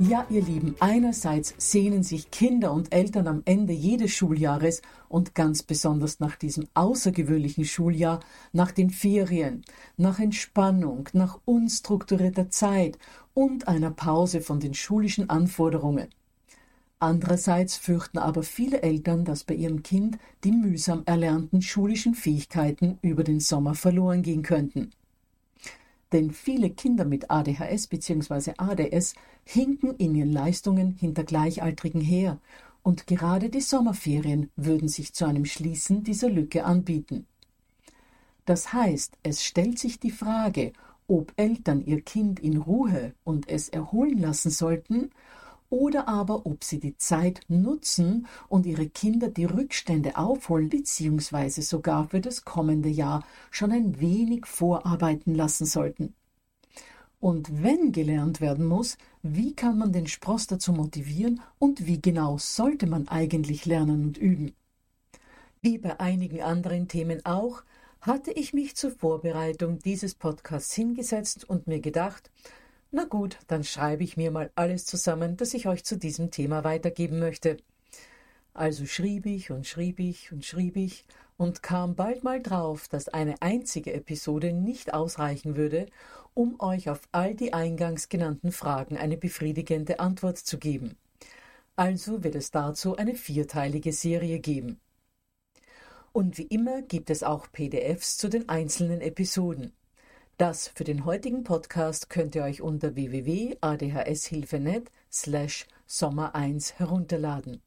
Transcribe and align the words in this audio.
Ja, 0.00 0.26
ihr 0.28 0.42
Lieben, 0.42 0.74
einerseits 0.80 1.54
sehnen 1.56 2.02
sich 2.02 2.32
Kinder 2.32 2.72
und 2.72 2.92
Eltern 2.92 3.28
am 3.28 3.42
Ende 3.44 3.72
jedes 3.72 4.10
Schuljahres 4.10 4.82
und 5.08 5.36
ganz 5.36 5.62
besonders 5.62 6.18
nach 6.18 6.34
diesem 6.34 6.66
außergewöhnlichen 6.74 7.64
Schuljahr 7.64 8.18
nach 8.52 8.72
den 8.72 8.90
Ferien, 8.90 9.64
nach 9.96 10.18
Entspannung, 10.18 11.08
nach 11.12 11.38
unstrukturierter 11.44 12.50
Zeit 12.50 12.98
und 13.34 13.68
einer 13.68 13.92
Pause 13.92 14.40
von 14.40 14.58
den 14.58 14.74
schulischen 14.74 15.30
Anforderungen. 15.30 16.08
Andererseits 16.98 17.76
fürchten 17.76 18.18
aber 18.18 18.42
viele 18.42 18.82
Eltern, 18.82 19.24
dass 19.24 19.44
bei 19.44 19.54
ihrem 19.54 19.84
Kind 19.84 20.18
die 20.42 20.52
mühsam 20.52 21.04
erlernten 21.06 21.62
schulischen 21.62 22.16
Fähigkeiten 22.16 22.98
über 23.00 23.22
den 23.22 23.38
Sommer 23.38 23.76
verloren 23.76 24.22
gehen 24.22 24.42
könnten. 24.42 24.90
Denn 26.14 26.30
viele 26.30 26.70
Kinder 26.70 27.04
mit 27.04 27.28
ADHS 27.28 27.88
bzw. 27.88 28.52
ADS 28.56 29.14
hinken 29.44 29.96
in 29.96 30.14
ihren 30.14 30.32
Leistungen 30.32 30.92
hinter 30.92 31.24
Gleichaltrigen 31.24 32.00
her, 32.00 32.38
und 32.84 33.08
gerade 33.08 33.50
die 33.50 33.60
Sommerferien 33.60 34.48
würden 34.54 34.88
sich 34.88 35.12
zu 35.12 35.24
einem 35.24 35.44
Schließen 35.44 36.04
dieser 36.04 36.30
Lücke 36.30 36.64
anbieten. 36.64 37.26
Das 38.44 38.72
heißt, 38.72 39.18
es 39.24 39.42
stellt 39.42 39.80
sich 39.80 39.98
die 39.98 40.12
Frage, 40.12 40.72
ob 41.08 41.32
Eltern 41.34 41.84
ihr 41.84 42.00
Kind 42.00 42.38
in 42.38 42.58
Ruhe 42.58 43.14
und 43.24 43.48
es 43.48 43.68
erholen 43.68 44.18
lassen 44.18 44.50
sollten 44.50 45.10
oder 45.70 46.08
aber 46.08 46.46
ob 46.46 46.64
sie 46.64 46.78
die 46.78 46.96
Zeit 46.96 47.40
nutzen 47.48 48.26
und 48.48 48.66
ihre 48.66 48.88
Kinder 48.88 49.28
die 49.28 49.44
Rückstände 49.44 50.16
aufholen 50.16 50.68
bzw. 50.68 51.60
sogar 51.60 52.08
für 52.08 52.20
das 52.20 52.44
kommende 52.44 52.88
Jahr 52.88 53.24
schon 53.50 53.72
ein 53.72 54.00
wenig 54.00 54.46
vorarbeiten 54.46 55.34
lassen 55.34 55.66
sollten. 55.66 56.14
Und 57.20 57.62
wenn 57.62 57.92
gelernt 57.92 58.40
werden 58.42 58.66
muss, 58.66 58.98
wie 59.22 59.54
kann 59.54 59.78
man 59.78 59.92
den 59.92 60.06
Spross 60.06 60.46
dazu 60.46 60.72
motivieren 60.72 61.40
und 61.58 61.86
wie 61.86 62.00
genau 62.00 62.36
sollte 62.36 62.86
man 62.86 63.08
eigentlich 63.08 63.64
lernen 63.64 64.04
und 64.04 64.18
üben? 64.18 64.52
Wie 65.62 65.78
bei 65.78 65.98
einigen 65.98 66.42
anderen 66.42 66.88
Themen 66.88 67.24
auch, 67.24 67.62
hatte 68.02 68.30
ich 68.32 68.52
mich 68.52 68.76
zur 68.76 68.90
Vorbereitung 68.90 69.78
dieses 69.78 70.14
Podcasts 70.14 70.74
hingesetzt 70.74 71.48
und 71.48 71.66
mir 71.66 71.80
gedacht, 71.80 72.30
na 72.94 73.04
gut, 73.04 73.38
dann 73.48 73.64
schreibe 73.64 74.04
ich 74.04 74.16
mir 74.16 74.30
mal 74.30 74.52
alles 74.54 74.86
zusammen, 74.86 75.36
das 75.36 75.52
ich 75.52 75.66
euch 75.66 75.84
zu 75.84 75.96
diesem 75.98 76.30
Thema 76.30 76.62
weitergeben 76.62 77.18
möchte. 77.18 77.56
Also 78.52 78.86
schrieb 78.86 79.26
ich 79.26 79.50
und 79.50 79.66
schrieb 79.66 79.98
ich 79.98 80.30
und 80.30 80.44
schrieb 80.44 80.76
ich 80.76 81.04
und 81.36 81.60
kam 81.60 81.96
bald 81.96 82.22
mal 82.22 82.40
drauf, 82.40 82.86
dass 82.86 83.08
eine 83.08 83.42
einzige 83.42 83.92
Episode 83.92 84.52
nicht 84.52 84.94
ausreichen 84.94 85.56
würde, 85.56 85.86
um 86.34 86.60
euch 86.60 86.88
auf 86.88 87.00
all 87.10 87.34
die 87.34 87.52
eingangs 87.52 88.08
genannten 88.08 88.52
Fragen 88.52 88.96
eine 88.96 89.16
befriedigende 89.16 89.98
Antwort 89.98 90.38
zu 90.38 90.58
geben. 90.58 90.96
Also 91.74 92.22
wird 92.22 92.36
es 92.36 92.52
dazu 92.52 92.96
eine 92.96 93.16
vierteilige 93.16 93.92
Serie 93.92 94.38
geben. 94.38 94.78
Und 96.12 96.38
wie 96.38 96.46
immer 96.46 96.82
gibt 96.82 97.10
es 97.10 97.24
auch 97.24 97.50
PDFs 97.50 98.18
zu 98.18 98.28
den 98.28 98.48
einzelnen 98.48 99.00
Episoden. 99.00 99.72
Das 100.36 100.66
für 100.66 100.82
den 100.82 101.04
heutigen 101.04 101.44
Podcast 101.44 102.10
könnt 102.10 102.34
ihr 102.34 102.42
euch 102.42 102.60
unter 102.60 102.96
www.adhshilfe.net 102.96 104.90
slash 105.08 105.68
Sommer 105.86 106.34
1 106.34 106.80
herunterladen. 106.80 107.62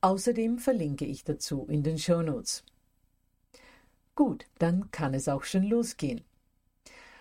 Außerdem 0.00 0.58
verlinke 0.58 1.04
ich 1.04 1.22
dazu 1.22 1.66
in 1.68 1.84
den 1.84 1.96
Shownotes. 1.96 2.64
Gut, 4.16 4.46
dann 4.58 4.90
kann 4.90 5.14
es 5.14 5.28
auch 5.28 5.44
schon 5.44 5.62
losgehen. 5.62 6.24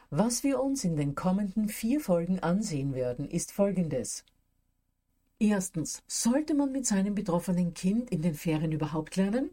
Was 0.10 0.44
wir 0.44 0.60
uns 0.60 0.84
in 0.84 0.96
den 0.96 1.14
kommenden 1.14 1.70
vier 1.70 2.00
Folgen 2.00 2.40
ansehen 2.40 2.96
werden, 2.96 3.30
ist 3.30 3.52
folgendes. 3.52 4.26
Erstens, 5.38 6.02
sollte 6.08 6.56
man 6.56 6.72
mit 6.72 6.88
seinem 6.88 7.14
betroffenen 7.14 7.76
Kind 7.76 8.10
in 8.10 8.24
den 8.24 8.34
Ferien 8.34 8.72
überhaupt 8.72 9.18
lernen? 9.18 9.52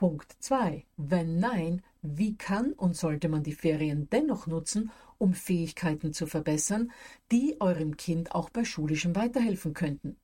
Punkt 0.00 0.34
2. 0.38 0.86
Wenn 0.96 1.40
nein, 1.40 1.82
wie 2.00 2.34
kann 2.34 2.72
und 2.72 2.96
sollte 2.96 3.28
man 3.28 3.42
die 3.42 3.52
Ferien 3.52 4.08
dennoch 4.08 4.46
nutzen, 4.46 4.90
um 5.18 5.34
Fähigkeiten 5.34 6.14
zu 6.14 6.26
verbessern, 6.26 6.90
die 7.30 7.60
eurem 7.60 7.98
Kind 7.98 8.34
auch 8.34 8.48
bei 8.48 8.64
schulischem 8.64 9.14
weiterhelfen 9.14 9.74
könnten? 9.74 10.16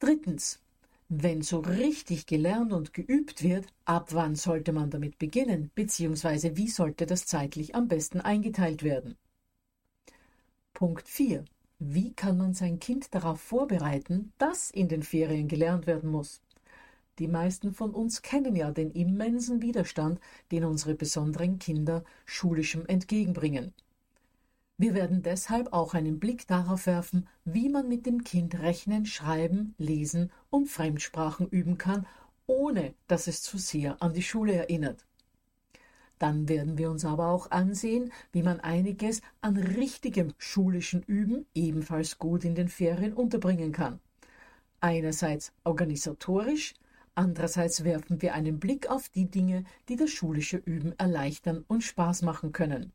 Drittens. 0.00 0.60
Wenn 1.08 1.42
so 1.42 1.60
richtig 1.60 2.26
gelernt 2.26 2.72
und 2.72 2.92
geübt 2.92 3.44
wird, 3.44 3.66
ab 3.84 4.08
wann 4.12 4.34
sollte 4.34 4.72
man 4.72 4.90
damit 4.90 5.18
beginnen, 5.18 5.70
beziehungsweise 5.76 6.56
wie 6.56 6.68
sollte 6.68 7.06
das 7.06 7.26
zeitlich 7.26 7.76
am 7.76 7.86
besten 7.86 8.20
eingeteilt 8.20 8.82
werden? 8.82 9.14
Punkt 10.74 11.08
4. 11.08 11.44
Wie 11.78 12.12
kann 12.12 12.38
man 12.38 12.54
sein 12.54 12.80
Kind 12.80 13.14
darauf 13.14 13.40
vorbereiten, 13.40 14.32
dass 14.38 14.72
in 14.72 14.88
den 14.88 15.04
Ferien 15.04 15.46
gelernt 15.46 15.86
werden 15.86 16.10
muss? 16.10 16.40
Die 17.18 17.28
meisten 17.28 17.74
von 17.74 17.90
uns 17.90 18.22
kennen 18.22 18.56
ja 18.56 18.70
den 18.70 18.90
immensen 18.90 19.60
Widerstand, 19.60 20.18
den 20.50 20.64
unsere 20.64 20.94
besonderen 20.94 21.58
Kinder 21.58 22.04
schulischem 22.24 22.86
entgegenbringen. 22.86 23.74
Wir 24.78 24.94
werden 24.94 25.22
deshalb 25.22 25.72
auch 25.72 25.94
einen 25.94 26.18
Blick 26.18 26.46
darauf 26.46 26.86
werfen, 26.86 27.28
wie 27.44 27.68
man 27.68 27.88
mit 27.88 28.06
dem 28.06 28.24
Kind 28.24 28.58
rechnen, 28.58 29.06
schreiben, 29.06 29.74
lesen 29.78 30.32
und 30.50 30.68
Fremdsprachen 30.68 31.46
üben 31.48 31.78
kann, 31.78 32.06
ohne 32.46 32.94
dass 33.06 33.26
es 33.26 33.42
zu 33.42 33.58
sehr 33.58 34.02
an 34.02 34.14
die 34.14 34.22
Schule 34.22 34.54
erinnert. 34.54 35.06
Dann 36.18 36.48
werden 36.48 36.78
wir 36.78 36.90
uns 36.90 37.04
aber 37.04 37.28
auch 37.28 37.50
ansehen, 37.50 38.12
wie 38.32 38.42
man 38.42 38.60
einiges 38.60 39.22
an 39.40 39.56
richtigem 39.56 40.32
schulischen 40.38 41.02
Üben 41.02 41.46
ebenfalls 41.54 42.18
gut 42.18 42.44
in 42.44 42.54
den 42.54 42.68
Ferien 42.68 43.12
unterbringen 43.12 43.72
kann. 43.72 44.00
Einerseits 44.80 45.52
organisatorisch, 45.64 46.74
andererseits 47.14 47.84
werfen 47.84 48.22
wir 48.22 48.34
einen 48.34 48.58
Blick 48.60 48.90
auf 48.90 49.08
die 49.08 49.30
Dinge, 49.30 49.64
die 49.88 49.96
das 49.96 50.10
schulische 50.10 50.56
Üben 50.56 50.98
erleichtern 50.98 51.64
und 51.68 51.82
Spaß 51.82 52.22
machen 52.22 52.52
können. 52.52 52.92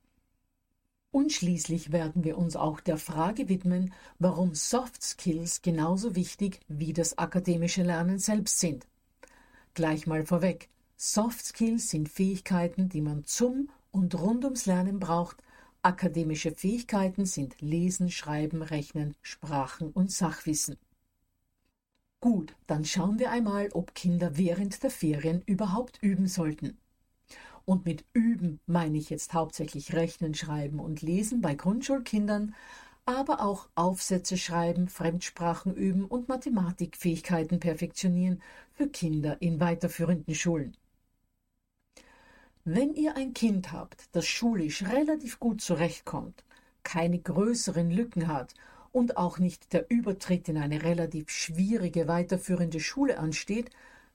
Und 1.11 1.31
schließlich 1.31 1.91
werden 1.91 2.23
wir 2.23 2.37
uns 2.37 2.55
auch 2.55 2.79
der 2.79 2.97
Frage 2.97 3.49
widmen, 3.49 3.93
warum 4.19 4.53
Soft 4.53 5.01
Skills 5.01 5.61
genauso 5.61 6.15
wichtig 6.15 6.59
wie 6.67 6.93
das 6.93 7.17
akademische 7.17 7.83
Lernen 7.83 8.19
selbst 8.19 8.59
sind. 8.59 8.85
Gleich 9.73 10.05
mal 10.05 10.25
vorweg, 10.25 10.69
Soft 10.95 11.45
Skills 11.45 11.89
sind 11.89 12.09
Fähigkeiten, 12.09 12.89
die 12.89 13.01
man 13.01 13.23
zum 13.25 13.69
und 13.91 14.15
rund 14.19 14.43
ums 14.43 14.65
Lernen 14.65 14.99
braucht. 14.99 15.37
Akademische 15.81 16.51
Fähigkeiten 16.51 17.25
sind 17.25 17.61
Lesen, 17.61 18.09
Schreiben, 18.11 18.61
Rechnen, 18.61 19.15
Sprachen 19.21 19.91
und 19.91 20.11
Sachwissen. 20.11 20.77
Gut, 22.19 22.55
dann 22.65 22.83
schauen 22.83 23.19
wir 23.19 23.29
einmal, 23.29 23.69
ob 23.73 23.93
Kinder 23.93 24.37
während 24.37 24.81
der 24.81 24.89
Ferien 24.89 25.43
überhaupt 25.45 25.99
üben 26.01 26.27
sollten. 26.27 26.77
Und 27.65 27.85
mit 27.85 28.05
üben 28.13 28.59
meine 28.65 28.97
ich 28.97 29.09
jetzt 29.09 29.33
hauptsächlich 29.33 29.93
Rechnen, 29.93 30.33
Schreiben 30.33 30.79
und 30.79 31.01
Lesen 31.01 31.41
bei 31.41 31.53
Grundschulkindern, 31.53 32.55
aber 33.05 33.41
auch 33.41 33.69
Aufsätze 33.75 34.37
schreiben, 34.37 34.89
Fremdsprachen 34.89 35.75
üben 35.75 36.05
und 36.05 36.27
Mathematikfähigkeiten 36.27 37.59
perfektionieren 37.59 38.41
für 38.73 38.87
Kinder 38.87 39.41
in 39.41 39.59
weiterführenden 39.59 40.33
Schulen. 40.33 40.75
Wenn 42.65 42.93
ihr 42.95 43.15
ein 43.15 43.33
Kind 43.33 43.71
habt, 43.71 44.09
das 44.13 44.25
schulisch 44.25 44.83
relativ 44.83 45.39
gut 45.39 45.61
zurechtkommt, 45.61 46.43
keine 46.83 47.19
größeren 47.19 47.91
Lücken 47.91 48.27
hat 48.27 48.55
und 48.91 49.17
auch 49.17 49.39
nicht 49.39 49.73
der 49.73 49.89
Übertritt 49.89 50.49
in 50.49 50.57
eine 50.57 50.83
relativ 50.83 51.29
schwierige 51.29 52.07
weiterführende 52.07 52.79
Schule 52.79 53.19
ansteht, 53.19 53.69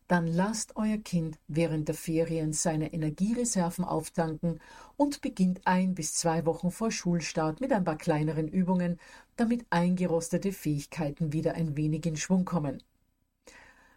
dann 0.09 0.27
lasst 0.27 0.77
euer 0.77 0.99
Kind 0.99 1.39
während 1.49 1.89
der 1.89 1.95
Ferien 1.95 2.53
seine 2.53 2.93
Energiereserven 2.93 3.85
auftanken 3.85 4.61
und 4.97 5.23
beginnt 5.23 5.67
ein 5.67 5.95
bis 5.95 6.15
zwei 6.15 6.45
Wochen 6.45 6.71
vor 6.71 6.91
Schulstart 6.91 7.61
mit 7.61 7.73
ein 7.73 7.85
paar 7.85 7.97
kleineren 7.97 8.49
Übungen, 8.49 8.99
damit 9.37 9.65
eingerostete 9.71 10.53
Fähigkeiten 10.53 11.33
wieder 11.33 11.55
ein 11.55 11.77
wenig 11.77 12.05
in 12.05 12.17
Schwung 12.17 12.45
kommen. 12.45 12.83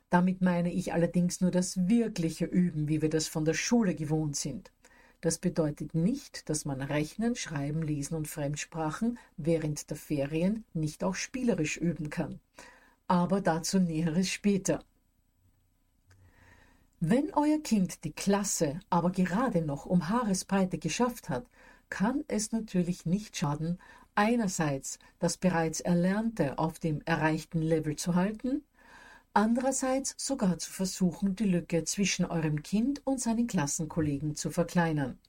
Damit 0.09 0.41
meine 0.41 0.71
ich 0.71 0.93
allerdings 0.93 1.41
nur 1.41 1.51
das 1.51 1.89
wirkliche 1.89 2.45
Üben, 2.45 2.87
wie 2.87 3.01
wir 3.01 3.09
das 3.09 3.27
von 3.27 3.43
der 3.43 3.53
Schule 3.53 3.95
gewohnt 3.95 4.37
sind. 4.37 4.71
Das 5.25 5.39
bedeutet 5.39 5.95
nicht, 5.95 6.49
dass 6.49 6.65
man 6.65 6.83
Rechnen, 6.83 7.35
Schreiben, 7.35 7.81
Lesen 7.81 8.13
und 8.13 8.27
Fremdsprachen 8.27 9.17
während 9.37 9.89
der 9.89 9.97
Ferien 9.97 10.65
nicht 10.75 11.03
auch 11.03 11.15
spielerisch 11.15 11.77
üben 11.77 12.11
kann. 12.11 12.39
Aber 13.07 13.41
dazu 13.41 13.79
Näheres 13.79 14.29
später. 14.29 14.83
Wenn 16.99 17.33
euer 17.33 17.57
Kind 17.63 18.03
die 18.03 18.11
Klasse 18.11 18.79
aber 18.91 19.09
gerade 19.09 19.63
noch 19.63 19.87
um 19.87 20.09
Haaresbreite 20.09 20.77
geschafft 20.77 21.27
hat, 21.27 21.47
kann 21.89 22.23
es 22.27 22.51
natürlich 22.51 23.07
nicht 23.07 23.35
schaden, 23.35 23.79
einerseits 24.13 24.99
das 25.17 25.37
bereits 25.37 25.79
Erlernte 25.79 26.59
auf 26.59 26.77
dem 26.77 27.01
erreichten 27.03 27.63
Level 27.63 27.95
zu 27.95 28.13
halten 28.13 28.63
andererseits 29.35 30.15
sogar 30.17 30.57
zu 30.59 30.71
versuchen, 30.71 31.35
die 31.35 31.43
Lücke 31.43 31.83
zwischen 31.83 32.25
eurem 32.25 32.63
Kind 32.63 33.05
und 33.05 33.19
seinen 33.19 33.47
Klassenkollegen 33.47 34.35
zu 34.35 34.49
verkleinern. 34.49 35.19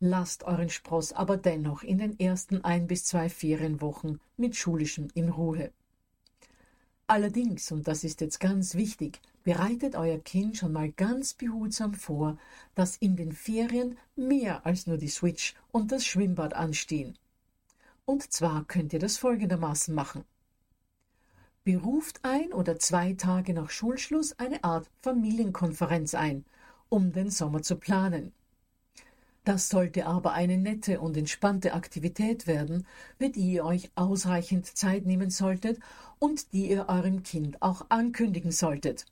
Lasst 0.00 0.42
euren 0.42 0.68
Spross 0.68 1.12
aber 1.12 1.36
dennoch 1.36 1.82
in 1.82 1.98
den 1.98 2.18
ersten 2.18 2.64
ein 2.64 2.88
bis 2.88 3.04
zwei 3.04 3.28
Ferienwochen 3.28 4.20
mit 4.36 4.56
Schulischem 4.56 5.08
in 5.14 5.28
Ruhe. 5.28 5.70
Allerdings, 7.06 7.70
und 7.70 7.86
das 7.86 8.02
ist 8.02 8.20
jetzt 8.20 8.40
ganz 8.40 8.74
wichtig, 8.74 9.20
bereitet 9.44 9.94
euer 9.94 10.18
Kind 10.18 10.56
schon 10.56 10.72
mal 10.72 10.90
ganz 10.90 11.34
behutsam 11.34 11.94
vor, 11.94 12.38
dass 12.74 12.96
in 12.96 13.16
den 13.16 13.32
Ferien 13.32 13.96
mehr 14.16 14.66
als 14.66 14.86
nur 14.86 14.98
die 14.98 15.08
Switch 15.08 15.54
und 15.70 15.92
das 15.92 16.04
Schwimmbad 16.04 16.54
anstehen. 16.54 17.16
Und 18.04 18.32
zwar 18.32 18.64
könnt 18.64 18.92
ihr 18.92 18.98
das 18.98 19.16
folgendermaßen 19.16 19.94
machen 19.94 20.24
beruft 21.68 22.20
ein 22.22 22.54
oder 22.54 22.78
zwei 22.78 23.12
Tage 23.12 23.52
nach 23.52 23.68
Schulschluss 23.68 24.38
eine 24.38 24.64
Art 24.64 24.88
Familienkonferenz 25.02 26.14
ein, 26.14 26.46
um 26.88 27.12
den 27.12 27.28
Sommer 27.28 27.60
zu 27.60 27.76
planen. 27.76 28.32
Das 29.44 29.68
sollte 29.68 30.06
aber 30.06 30.32
eine 30.32 30.56
nette 30.56 30.98
und 30.98 31.14
entspannte 31.14 31.74
Aktivität 31.74 32.46
werden, 32.46 32.86
für 33.18 33.28
die 33.28 33.52
ihr 33.52 33.66
euch 33.66 33.90
ausreichend 33.96 34.64
Zeit 34.64 35.04
nehmen 35.04 35.28
solltet 35.28 35.78
und 36.18 36.54
die 36.54 36.70
ihr 36.70 36.88
eurem 36.88 37.22
Kind 37.22 37.60
auch 37.60 37.84
ankündigen 37.90 38.50
solltet. 38.50 39.04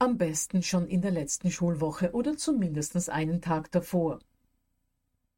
Am 0.00 0.18
besten 0.18 0.64
schon 0.64 0.88
in 0.88 1.00
der 1.00 1.12
letzten 1.12 1.52
Schulwoche 1.52 2.10
oder 2.10 2.36
zumindest 2.36 3.08
einen 3.08 3.40
Tag 3.40 3.70
davor. 3.70 4.18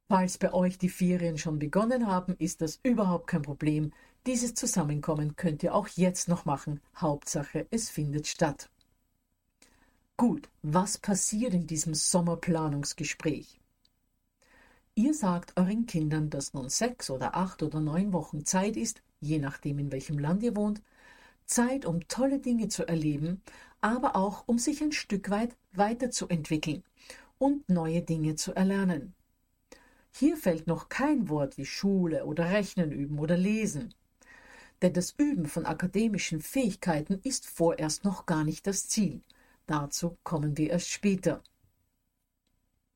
Falls 0.08 0.38
bei 0.38 0.54
euch 0.54 0.78
die 0.78 0.88
Ferien 0.88 1.36
schon 1.36 1.58
begonnen 1.58 2.06
haben, 2.06 2.34
ist 2.38 2.62
das 2.62 2.80
überhaupt 2.82 3.26
kein 3.26 3.42
Problem. 3.42 3.92
Dieses 4.26 4.54
Zusammenkommen 4.54 5.36
könnt 5.36 5.62
ihr 5.62 5.72
auch 5.72 5.86
jetzt 5.86 6.28
noch 6.28 6.46
machen. 6.46 6.80
Hauptsache, 6.96 7.68
es 7.70 7.90
findet 7.90 8.26
statt. 8.26 8.68
Gut, 10.16 10.48
was 10.62 10.98
passiert 10.98 11.54
in 11.54 11.68
diesem 11.68 11.94
Sommerplanungsgespräch? 11.94 13.60
Ihr 14.96 15.14
sagt 15.14 15.56
euren 15.56 15.86
Kindern, 15.86 16.28
dass 16.28 16.54
nun 16.54 16.68
sechs 16.70 17.08
oder 17.08 17.36
acht 17.36 17.62
oder 17.62 17.80
neun 17.80 18.12
Wochen 18.12 18.44
Zeit 18.44 18.76
ist, 18.76 19.00
je 19.20 19.38
nachdem 19.38 19.78
in 19.78 19.92
welchem 19.92 20.18
Land 20.18 20.42
ihr 20.42 20.56
wohnt, 20.56 20.82
Zeit, 21.44 21.86
um 21.86 22.08
tolle 22.08 22.40
Dinge 22.40 22.66
zu 22.66 22.88
erleben, 22.88 23.42
aber 23.80 24.16
auch 24.16 24.42
um 24.48 24.58
sich 24.58 24.82
ein 24.82 24.90
Stück 24.90 25.30
weit 25.30 25.54
weiterzuentwickeln 25.72 26.82
und 27.38 27.68
neue 27.68 28.02
Dinge 28.02 28.34
zu 28.34 28.56
erlernen. 28.56 29.14
Hier 30.10 30.36
fällt 30.36 30.66
noch 30.66 30.88
kein 30.88 31.28
Wort 31.28 31.58
wie 31.58 31.66
Schule 31.66 32.24
oder 32.24 32.50
Rechnen 32.50 32.90
üben 32.90 33.20
oder 33.20 33.36
Lesen 33.36 33.94
denn 34.82 34.92
das 34.92 35.14
Üben 35.16 35.46
von 35.46 35.66
akademischen 35.66 36.40
Fähigkeiten 36.40 37.20
ist 37.22 37.46
vorerst 37.46 38.04
noch 38.04 38.26
gar 38.26 38.44
nicht 38.44 38.66
das 38.66 38.88
Ziel. 38.88 39.22
Dazu 39.66 40.16
kommen 40.22 40.56
wir 40.56 40.70
erst 40.70 40.88
später. 40.88 41.42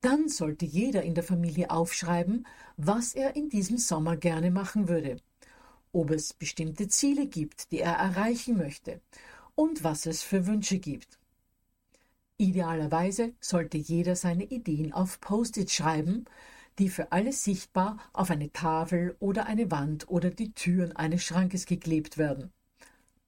Dann 0.01 0.29
sollte 0.29 0.65
jeder 0.65 1.03
in 1.03 1.15
der 1.15 1.25
Familie 1.25 1.71
aufschreiben, 1.71 2.47
was 2.77 3.15
er 3.15 3.37
in 3.37 3.51
diesem 3.51 3.77
Sommer 3.77 4.17
gerne 4.17 4.51
machen 4.51 4.89
würde, 4.89 5.17
ob 5.93 6.11
es 6.11 6.33
bestimmte 6.33 6.89
Ziele 6.89 7.27
gibt, 7.27 7.71
die 7.73 7.81
er 7.81 7.95
erreichen 7.95 8.57
möchte 8.57 9.01
und 9.55 9.85
was 9.85 10.07
es 10.07 10.23
für 10.23 10.47
Wünsche 10.47 10.79
gibt. 10.79 11.19
Idealerweise 12.39 13.35
sollte 13.41 13.77
jeder 13.77 14.17
seine 14.17 14.45
Ideen 14.45 14.95
auf 14.95 15.21
Post-it 15.21 15.71
schreiben, 15.71 16.25
die 16.81 16.89
für 16.89 17.13
alle 17.13 17.33
sichtbar 17.33 17.99
auf 18.15 18.31
eine 18.31 18.53
Tafel 18.53 19.15
oder 19.21 19.45
eine 19.47 19.71
Wand 19.71 20.09
oder 20.09 20.31
die 20.31 20.53
Türen 20.55 20.97
eines 20.97 21.23
Schrankes 21.23 21.67
geklebt 21.67 22.17
werden. 22.17 22.51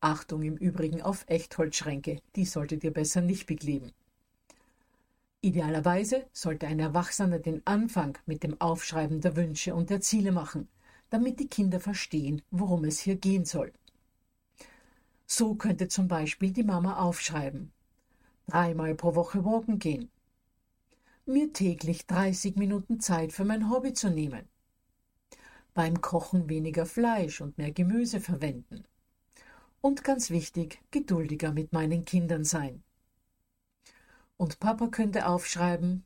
Achtung 0.00 0.42
im 0.42 0.56
Übrigen 0.56 1.02
auf 1.02 1.26
Echtholzschränke, 1.28 2.22
die 2.34 2.46
solltet 2.46 2.82
ihr 2.82 2.92
besser 2.92 3.20
nicht 3.20 3.46
bekleben. 3.46 3.92
Idealerweise 5.42 6.24
sollte 6.32 6.66
ein 6.66 6.80
Erwachsener 6.80 7.40
den 7.40 7.60
Anfang 7.66 8.16
mit 8.24 8.42
dem 8.42 8.58
Aufschreiben 8.58 9.20
der 9.20 9.36
Wünsche 9.36 9.74
und 9.74 9.90
der 9.90 10.00
Ziele 10.00 10.32
machen, 10.32 10.68
damit 11.10 11.38
die 11.38 11.48
Kinder 11.48 11.78
verstehen, 11.78 12.40
worum 12.50 12.84
es 12.84 13.00
hier 13.00 13.16
gehen 13.16 13.44
soll. 13.44 13.70
So 15.26 15.56
könnte 15.56 15.88
zum 15.88 16.08
Beispiel 16.08 16.52
die 16.52 16.64
Mama 16.64 16.96
aufschreiben. 16.96 17.70
Dreimal 18.46 18.94
pro 18.94 19.14
Woche 19.14 19.44
walken 19.44 19.78
gehen 19.78 20.10
mir 21.24 21.52
täglich 21.52 22.06
30 22.06 22.56
Minuten 22.56 22.98
Zeit 22.98 23.32
für 23.32 23.44
mein 23.44 23.70
Hobby 23.70 23.92
zu 23.92 24.10
nehmen. 24.10 24.48
Beim 25.72 26.00
Kochen 26.00 26.48
weniger 26.48 26.84
Fleisch 26.84 27.40
und 27.40 27.58
mehr 27.58 27.70
Gemüse 27.70 28.20
verwenden. 28.20 28.84
Und 29.80 30.04
ganz 30.04 30.30
wichtig, 30.30 30.80
geduldiger 30.90 31.52
mit 31.52 31.72
meinen 31.72 32.04
Kindern 32.04 32.44
sein. 32.44 32.82
Und 34.36 34.58
Papa 34.58 34.88
könnte 34.88 35.26
aufschreiben, 35.26 36.04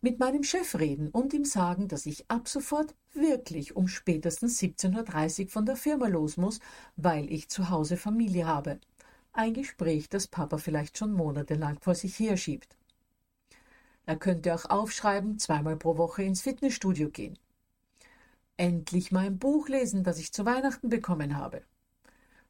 mit 0.00 0.18
meinem 0.18 0.42
Chef 0.42 0.78
reden 0.78 1.08
und 1.10 1.32
ihm 1.32 1.44
sagen, 1.44 1.88
dass 1.88 2.04
ich 2.06 2.30
ab 2.30 2.48
sofort 2.48 2.94
wirklich 3.12 3.76
um 3.76 3.88
spätestens 3.88 4.60
17.30 4.60 5.44
Uhr 5.44 5.50
von 5.50 5.66
der 5.66 5.76
Firma 5.76 6.08
los 6.08 6.36
muss, 6.36 6.60
weil 6.96 7.30
ich 7.32 7.48
zu 7.48 7.70
Hause 7.70 7.96
Familie 7.96 8.46
habe. 8.46 8.80
Ein 9.32 9.54
Gespräch, 9.54 10.08
das 10.08 10.26
Papa 10.26 10.58
vielleicht 10.58 10.98
schon 10.98 11.12
monatelang 11.12 11.78
vor 11.80 11.94
sich 11.94 12.18
herschiebt. 12.18 12.76
Er 14.06 14.16
könnte 14.16 14.54
auch 14.54 14.66
aufschreiben, 14.66 15.38
zweimal 15.38 15.76
pro 15.76 15.96
Woche 15.96 16.22
ins 16.22 16.42
Fitnessstudio 16.42 17.08
gehen. 17.08 17.38
Endlich 18.56 19.12
mal 19.12 19.26
ein 19.26 19.38
Buch 19.38 19.68
lesen, 19.68 20.04
das 20.04 20.18
ich 20.18 20.32
zu 20.32 20.44
Weihnachten 20.44 20.88
bekommen 20.88 21.36
habe. 21.36 21.62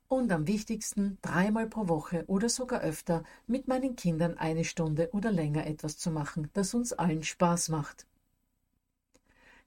Und 0.09 0.31
am 0.33 0.47
wichtigsten, 0.47 1.19
dreimal 1.23 1.67
pro 1.69 1.89
Woche 1.89 2.25
oder 2.27 2.49
sogar 2.49 2.81
öfter 2.81 3.25
mit 3.47 3.69
meinen 3.69 3.97
Kindern 3.97 4.37
eine 4.37 4.65
Stunde 4.65 5.11
oder 5.13 5.31
länger 5.31 5.67
etwas 5.67 5.97
zu 5.97 6.11
machen, 6.11 6.51
das 6.53 6.75
uns 6.75 6.93
allen 6.93 7.23
Spaß 7.23 7.71
macht. 7.71 8.07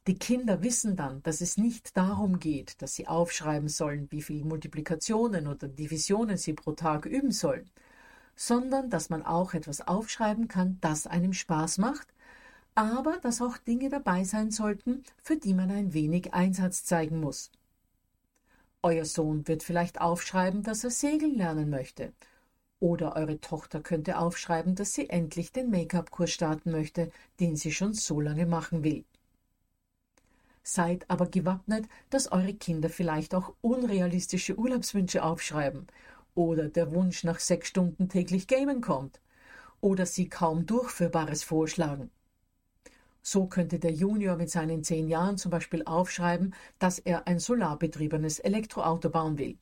Die 0.08 0.18
Kinder 0.18 0.62
wissen 0.64 0.96
dann, 0.96 1.22
dass 1.24 1.42
es 1.42 1.58
nicht 1.58 1.98
darum 1.98 2.40
geht, 2.40 2.82
dass 2.82 2.96
sie 2.96 3.08
aufschreiben 3.08 3.68
sollen, 3.68 4.08
wie 4.12 4.22
viele 4.22 4.46
Multiplikationen 4.46 5.48
oder 5.48 5.68
Divisionen 5.68 6.38
sie 6.38 6.54
pro 6.54 6.74
Tag 6.74 7.06
üben 7.06 7.32
sollen, 7.32 7.70
sondern 8.38 8.90
dass 8.92 9.10
man 9.10 9.26
auch 9.26 9.54
etwas 9.56 9.86
aufschreiben 9.86 10.48
kann, 10.48 10.78
das 10.80 11.08
einem 11.08 11.34
Spaß 11.34 11.80
macht, 11.80 12.08
aber 12.76 13.18
dass 13.18 13.42
auch 13.42 13.58
Dinge 13.58 13.90
dabei 13.90 14.24
sein 14.24 14.52
sollten, 14.52 15.04
für 15.22 15.36
die 15.36 15.56
man 15.56 15.72
ein 15.72 15.94
wenig 15.94 16.34
Einsatz 16.34 16.86
zeigen 16.86 17.20
muss. 17.20 17.52
Euer 18.84 19.06
Sohn 19.06 19.48
wird 19.48 19.64
vielleicht 19.64 20.00
aufschreiben, 20.00 20.62
dass 20.62 20.84
er 20.84 20.92
segeln 20.92 21.36
lernen 21.36 21.72
möchte. 21.72 22.14
Oder 22.80 23.16
eure 23.16 23.42
Tochter 23.42 23.82
könnte 23.82 24.20
aufschreiben, 24.20 24.76
dass 24.76 24.94
sie 24.94 25.10
endlich 25.10 25.52
den 25.52 25.72
Make-up-Kurs 25.72 26.30
starten 26.30 26.70
möchte, 26.70 27.10
den 27.40 27.56
sie 27.56 27.72
schon 27.72 27.96
so 27.96 28.22
lange 28.22 28.46
machen 28.46 28.84
will. 28.84 29.04
Seid 30.62 31.10
aber 31.10 31.26
gewappnet, 31.26 31.88
dass 32.12 32.32
eure 32.32 32.54
Kinder 32.54 32.90
vielleicht 32.90 33.34
auch 33.34 33.56
unrealistische 33.62 34.56
Urlaubswünsche 34.60 35.24
aufschreiben 35.24 35.88
oder 36.38 36.70
der 36.70 36.94
Wunsch 36.94 37.24
nach 37.24 37.40
sechs 37.40 37.68
Stunden 37.68 38.10
täglich 38.10 38.48
Gamen 38.48 38.80
kommt 38.80 39.20
oder 39.82 40.06
sie 40.06 40.30
kaum 40.30 40.68
Durchführbares 40.68 41.44
vorschlagen. 41.44 42.12
So 43.24 43.48
könnte 43.48 43.80
der 43.80 43.92
Junior 43.92 44.38
mit 44.38 44.52
seinen 44.52 44.84
zehn 44.84 45.08
Jahren 45.08 45.38
zum 45.38 45.50
Beispiel 45.52 45.84
aufschreiben, 45.84 46.54
dass 46.78 47.00
er 47.00 47.28
ein 47.28 47.40
solarbetriebenes 47.40 48.40
Elektroauto 48.40 49.10
bauen 49.10 49.38
will. 49.40 49.58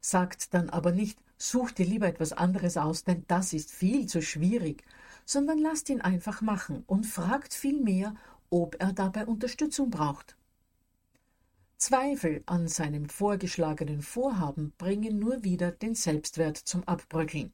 Sagt 0.00 0.54
dann 0.54 0.70
aber 0.70 0.92
nicht, 0.92 1.18
such 1.36 1.72
dir 1.72 1.86
lieber 1.86 2.08
etwas 2.08 2.32
anderes 2.32 2.78
aus, 2.78 3.04
denn 3.04 3.24
das 3.28 3.52
ist 3.52 3.70
viel 3.70 4.06
zu 4.06 4.22
schwierig, 4.22 4.84
sondern 5.26 5.58
lasst 5.58 5.90
ihn 5.90 6.00
einfach 6.00 6.40
machen 6.40 6.82
und 6.86 7.04
fragt 7.04 7.52
vielmehr, 7.52 8.14
ob 8.48 8.76
er 8.80 8.94
dabei 8.94 9.26
Unterstützung 9.26 9.90
braucht. 9.90 10.37
Zweifel 11.80 12.42
an 12.46 12.66
seinem 12.66 13.08
vorgeschlagenen 13.08 14.02
Vorhaben 14.02 14.72
bringen 14.78 15.20
nur 15.20 15.44
wieder 15.44 15.70
den 15.70 15.94
Selbstwert 15.94 16.56
zum 16.56 16.82
Abbröckeln. 16.82 17.52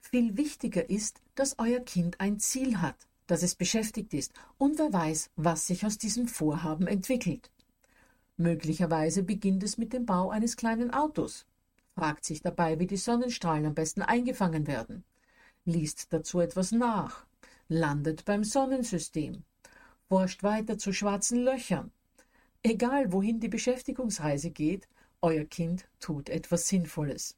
Viel 0.00 0.36
wichtiger 0.36 0.88
ist, 0.88 1.20
dass 1.34 1.58
euer 1.58 1.80
Kind 1.80 2.20
ein 2.20 2.38
Ziel 2.38 2.80
hat, 2.80 3.08
dass 3.26 3.42
es 3.42 3.56
beschäftigt 3.56 4.14
ist 4.14 4.32
und 4.56 4.78
wer 4.78 4.92
weiß, 4.92 5.30
was 5.34 5.66
sich 5.66 5.84
aus 5.84 5.98
diesem 5.98 6.28
Vorhaben 6.28 6.86
entwickelt. 6.86 7.50
Möglicherweise 8.36 9.24
beginnt 9.24 9.64
es 9.64 9.78
mit 9.78 9.92
dem 9.92 10.06
Bau 10.06 10.30
eines 10.30 10.56
kleinen 10.56 10.92
Autos, 10.92 11.44
fragt 11.96 12.24
sich 12.24 12.40
dabei, 12.40 12.78
wie 12.78 12.86
die 12.86 12.96
Sonnenstrahlen 12.96 13.66
am 13.66 13.74
besten 13.74 14.02
eingefangen 14.02 14.68
werden, 14.68 15.02
liest 15.64 16.12
dazu 16.12 16.38
etwas 16.38 16.70
nach, 16.70 17.26
landet 17.66 18.24
beim 18.24 18.44
Sonnensystem, 18.44 19.42
forscht 20.08 20.44
weiter 20.44 20.78
zu 20.78 20.92
schwarzen 20.92 21.38
Löchern. 21.38 21.90
Egal 22.64 23.12
wohin 23.12 23.40
die 23.40 23.48
Beschäftigungsreise 23.48 24.50
geht, 24.50 24.86
euer 25.20 25.44
Kind 25.44 25.88
tut 25.98 26.28
etwas 26.28 26.68
Sinnvolles. 26.68 27.36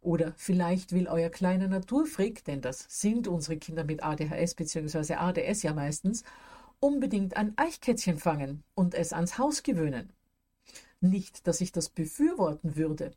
Oder 0.00 0.34
vielleicht 0.36 0.92
will 0.92 1.06
euer 1.06 1.30
kleiner 1.30 1.68
Naturfreak, 1.68 2.44
denn 2.44 2.60
das 2.60 2.86
sind 2.88 3.28
unsere 3.28 3.56
Kinder 3.56 3.84
mit 3.84 4.02
ADHS 4.02 4.54
bzw. 4.54 5.14
ADS 5.14 5.62
ja 5.62 5.74
meistens, 5.74 6.24
unbedingt 6.80 7.36
ein 7.36 7.56
Eichkätzchen 7.56 8.18
fangen 8.18 8.64
und 8.74 8.94
es 8.94 9.12
ans 9.12 9.38
Haus 9.38 9.62
gewöhnen. 9.62 10.12
Nicht, 11.00 11.46
dass 11.46 11.60
ich 11.60 11.70
das 11.70 11.88
befürworten 11.88 12.74
würde, 12.74 13.12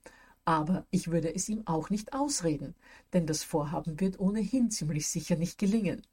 aber 0.46 0.86
ich 0.92 1.10
würde 1.10 1.34
es 1.34 1.50
ihm 1.50 1.66
auch 1.66 1.90
nicht 1.90 2.14
ausreden, 2.14 2.76
denn 3.14 3.26
das 3.26 3.44
Vorhaben 3.44 4.00
wird 4.00 4.20
ohnehin 4.20 4.70
ziemlich 4.70 5.08
sicher 5.08 5.38
nicht 5.38 5.58
gelingen. 5.58 6.04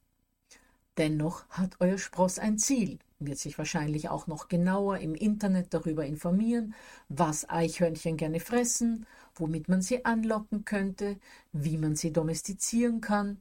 Dennoch 0.97 1.47
hat 1.51 1.77
euer 1.81 1.99
Spross 1.99 2.39
ein 2.39 2.59
Ziel, 2.59 2.99
wird 3.21 3.39
sich 3.39 3.59
wahrscheinlich 3.59 4.09
auch 4.09 4.27
noch 4.27 4.49
genauer 4.49 4.99
im 4.99 5.15
Internet 5.15 5.75
darüber 5.75 6.07
informieren, 6.07 6.75
was 7.09 7.49
Eichhörnchen 7.49 8.17
gerne 8.17 8.41
fressen, 8.41 9.07
womit 9.35 9.69
man 9.69 9.83
sie 9.83 10.05
anlocken 10.05 10.65
könnte, 10.65 11.17
wie 11.53 11.79
man 11.79 11.97
sie 11.97 12.13
domestizieren 12.13 13.01
kann. 13.01 13.39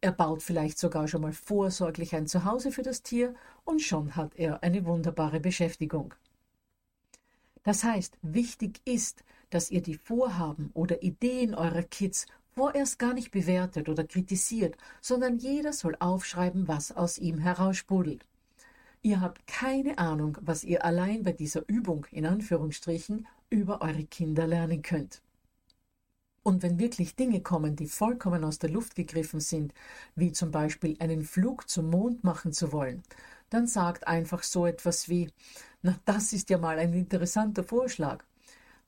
Er 0.00 0.12
baut 0.12 0.42
vielleicht 0.42 0.78
sogar 0.78 1.06
schon 1.08 1.22
mal 1.22 1.32
vorsorglich 1.32 2.14
ein 2.14 2.26
Zuhause 2.26 2.72
für 2.72 2.82
das 2.82 3.02
Tier 3.02 3.34
und 3.64 3.80
schon 3.82 4.16
hat 4.16 4.34
er 4.36 4.62
eine 4.62 4.84
wunderbare 4.84 5.40
Beschäftigung. 5.40 6.14
Das 7.62 7.84
heißt, 7.84 8.18
wichtig 8.22 8.80
ist, 8.84 9.22
dass 9.50 9.70
ihr 9.70 9.82
die 9.82 9.94
Vorhaben 9.94 10.70
oder 10.74 11.02
Ideen 11.02 11.54
eurer 11.54 11.82
Kids 11.84 12.26
vorerst 12.54 12.98
gar 12.98 13.14
nicht 13.14 13.30
bewertet 13.30 13.88
oder 13.88 14.04
kritisiert, 14.04 14.76
sondern 15.00 15.38
jeder 15.38 15.72
soll 15.72 15.96
aufschreiben, 16.00 16.66
was 16.66 16.90
aus 16.90 17.18
ihm 17.18 17.38
heraussprudelt. 17.38 18.24
Ihr 19.04 19.20
habt 19.20 19.48
keine 19.48 19.98
Ahnung, 19.98 20.38
was 20.40 20.62
ihr 20.62 20.84
allein 20.84 21.24
bei 21.24 21.32
dieser 21.32 21.68
Übung 21.68 22.06
in 22.12 22.24
Anführungsstrichen 22.24 23.26
über 23.50 23.82
eure 23.82 24.04
Kinder 24.04 24.46
lernen 24.46 24.82
könnt. 24.82 25.20
Und 26.44 26.62
wenn 26.62 26.78
wirklich 26.78 27.16
Dinge 27.16 27.40
kommen, 27.40 27.74
die 27.74 27.86
vollkommen 27.86 28.44
aus 28.44 28.60
der 28.60 28.70
Luft 28.70 28.94
gegriffen 28.94 29.40
sind, 29.40 29.74
wie 30.14 30.30
zum 30.30 30.52
Beispiel 30.52 30.96
einen 31.00 31.24
Flug 31.24 31.68
zum 31.68 31.90
Mond 31.90 32.22
machen 32.22 32.52
zu 32.52 32.72
wollen, 32.72 33.02
dann 33.50 33.66
sagt 33.66 34.06
einfach 34.06 34.44
so 34.44 34.66
etwas 34.66 35.08
wie, 35.08 35.30
na, 35.82 35.98
das 36.04 36.32
ist 36.32 36.48
ja 36.50 36.58
mal 36.58 36.78
ein 36.78 36.92
interessanter 36.94 37.64
Vorschlag. 37.64 38.24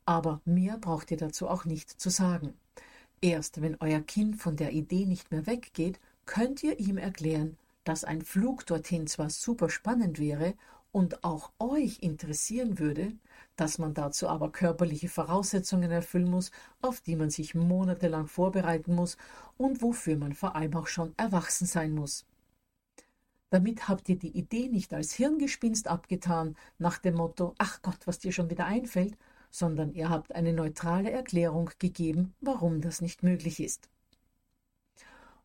Aber 0.04 0.40
mehr 0.44 0.78
braucht 0.78 1.10
ihr 1.10 1.16
dazu 1.16 1.48
auch 1.48 1.64
nicht 1.64 1.90
zu 1.90 2.08
sagen. 2.08 2.54
Erst 3.20 3.62
wenn 3.62 3.76
euer 3.80 4.00
Kind 4.00 4.40
von 4.40 4.54
der 4.56 4.72
Idee 4.72 5.06
nicht 5.06 5.32
mehr 5.32 5.46
weggeht, 5.46 5.98
könnt 6.24 6.62
ihr 6.62 6.78
ihm 6.78 6.98
erklären, 6.98 7.56
dass 7.84 8.04
ein 8.04 8.22
Flug 8.22 8.66
dorthin 8.66 9.06
zwar 9.06 9.30
super 9.30 9.70
spannend 9.70 10.18
wäre 10.18 10.54
und 10.92 11.24
auch 11.24 11.52
euch 11.58 11.98
interessieren 12.02 12.78
würde, 12.78 13.12
dass 13.56 13.78
man 13.78 13.94
dazu 13.94 14.28
aber 14.28 14.52
körperliche 14.52 15.08
Voraussetzungen 15.08 15.90
erfüllen 15.90 16.30
muss, 16.30 16.50
auf 16.82 17.00
die 17.00 17.16
man 17.16 17.30
sich 17.30 17.54
monatelang 17.54 18.26
vorbereiten 18.26 18.94
muss 18.94 19.16
und 19.56 19.82
wofür 19.82 20.16
man 20.16 20.32
vor 20.34 20.56
allem 20.56 20.74
auch 20.74 20.86
schon 20.86 21.14
erwachsen 21.16 21.66
sein 21.66 21.94
muss. 21.94 22.26
Damit 23.50 23.88
habt 23.88 24.08
ihr 24.08 24.18
die 24.18 24.36
Idee 24.36 24.68
nicht 24.68 24.92
als 24.94 25.12
Hirngespinst 25.12 25.86
abgetan, 25.88 26.56
nach 26.78 26.98
dem 26.98 27.14
Motto, 27.14 27.54
ach 27.58 27.82
Gott, 27.82 28.06
was 28.06 28.18
dir 28.18 28.32
schon 28.32 28.50
wieder 28.50 28.66
einfällt, 28.66 29.16
sondern 29.50 29.92
ihr 29.92 30.08
habt 30.08 30.34
eine 30.34 30.52
neutrale 30.52 31.12
Erklärung 31.12 31.70
gegeben, 31.78 32.34
warum 32.40 32.80
das 32.80 33.00
nicht 33.00 33.22
möglich 33.22 33.60
ist. 33.60 33.88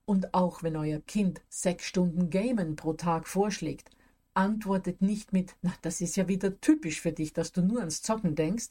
Und 0.09 0.33
auch 0.33 0.63
wenn 0.63 0.75
euer 0.75 1.01
Kind 1.01 1.39
sechs 1.49 1.85
Stunden 1.85 2.31
Gamen 2.31 2.75
pro 2.75 2.93
Tag 2.93 3.27
vorschlägt, 3.27 3.91
antwortet 4.33 5.03
nicht 5.03 5.33
mit, 5.33 5.55
na, 5.61 5.71
das 5.83 6.01
ist 6.01 6.17
ja 6.17 6.27
wieder 6.27 6.59
typisch 6.61 6.99
für 6.99 7.11
dich, 7.11 7.31
dass 7.31 7.51
du 7.51 7.61
nur 7.61 7.81
ans 7.81 8.01
Zocken 8.01 8.33
denkst, 8.33 8.69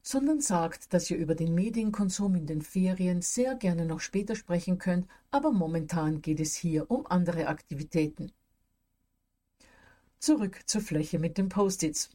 sondern 0.00 0.40
sagt, 0.40 0.94
dass 0.94 1.10
ihr 1.10 1.18
über 1.18 1.34
den 1.34 1.54
Medienkonsum 1.54 2.34
in 2.34 2.46
den 2.46 2.62
Ferien 2.62 3.20
sehr 3.20 3.56
gerne 3.56 3.84
noch 3.84 4.00
später 4.00 4.36
sprechen 4.36 4.78
könnt, 4.78 5.06
aber 5.30 5.52
momentan 5.52 6.22
geht 6.22 6.40
es 6.40 6.54
hier 6.54 6.90
um 6.90 7.06
andere 7.08 7.48
Aktivitäten. 7.48 8.32
Zurück 10.18 10.62
zur 10.64 10.80
Fläche 10.80 11.18
mit 11.18 11.36
den 11.36 11.50
Post-its. 11.50 12.08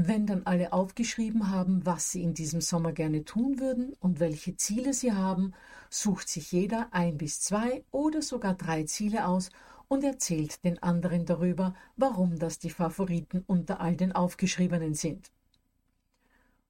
Wenn 0.00 0.26
dann 0.28 0.44
alle 0.44 0.72
aufgeschrieben 0.72 1.50
haben, 1.50 1.84
was 1.84 2.12
sie 2.12 2.22
in 2.22 2.32
diesem 2.32 2.60
Sommer 2.60 2.92
gerne 2.92 3.24
tun 3.24 3.58
würden 3.58 3.94
und 3.98 4.20
welche 4.20 4.56
Ziele 4.56 4.94
sie 4.94 5.12
haben, 5.12 5.54
sucht 5.90 6.28
sich 6.28 6.52
jeder 6.52 6.86
ein 6.92 7.18
bis 7.18 7.40
zwei 7.40 7.82
oder 7.90 8.22
sogar 8.22 8.54
drei 8.54 8.84
Ziele 8.84 9.26
aus 9.26 9.50
und 9.88 10.04
erzählt 10.04 10.62
den 10.62 10.80
anderen 10.80 11.26
darüber, 11.26 11.74
warum 11.96 12.38
das 12.38 12.60
die 12.60 12.70
Favoriten 12.70 13.42
unter 13.48 13.80
all 13.80 13.96
den 13.96 14.12
aufgeschriebenen 14.12 14.94
sind. 14.94 15.32